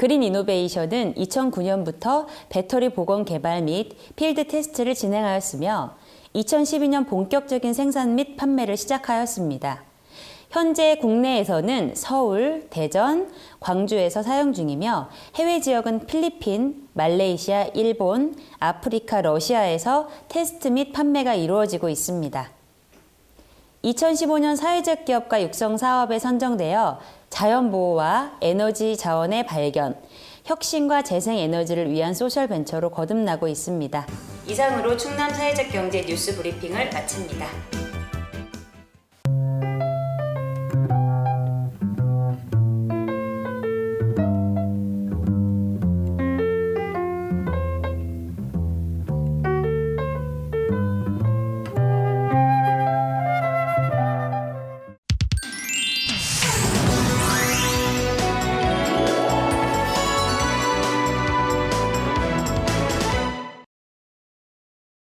그린 0.00 0.22
이노베이션은 0.22 1.12
2009년부터 1.16 2.24
배터리 2.48 2.88
복원 2.88 3.26
개발 3.26 3.60
및 3.60 3.94
field 4.16 4.48
test를 4.48 4.94
진행하였으며 4.94 5.94
2012년 6.34 7.06
본격적인 7.06 7.74
생산 7.74 8.14
및 8.14 8.38
판매를 8.38 8.78
시작하였습니다. 8.78 9.82
현재 10.48 10.96
국내에서는 10.96 11.92
서울, 11.96 12.66
대전, 12.70 13.30
광주에서 13.60 14.22
사용 14.22 14.54
중이며 14.54 15.10
해외 15.34 15.60
지역은 15.60 16.06
필리핀, 16.06 16.88
말레이시아, 16.94 17.64
일본, 17.74 18.34
아프리카, 18.58 19.20
러시아에서 19.20 20.08
테스트 20.28 20.68
및 20.68 20.94
판매가 20.94 21.34
이루어지고 21.34 21.90
있습니다. 21.90 22.50
2015년 23.84 24.56
사회적 24.56 25.04
기업가 25.04 25.42
육성 25.42 25.76
사업에 25.76 26.18
선정되어 26.18 26.98
자연보호와 27.30 28.38
에너지 28.40 28.96
자원의 28.96 29.46
발견, 29.46 29.96
혁신과 30.44 31.02
재생 31.02 31.38
에너지를 31.38 31.90
위한 31.90 32.12
소셜 32.12 32.48
벤처로 32.48 32.90
거듭나고 32.90 33.48
있습니다. 33.48 34.06
이상으로 34.46 34.96
충남 34.96 35.32
사회적 35.32 35.68
경제 35.68 36.02
뉴스 36.02 36.36
브리핑을 36.36 36.90
마칩니다. 36.90 37.46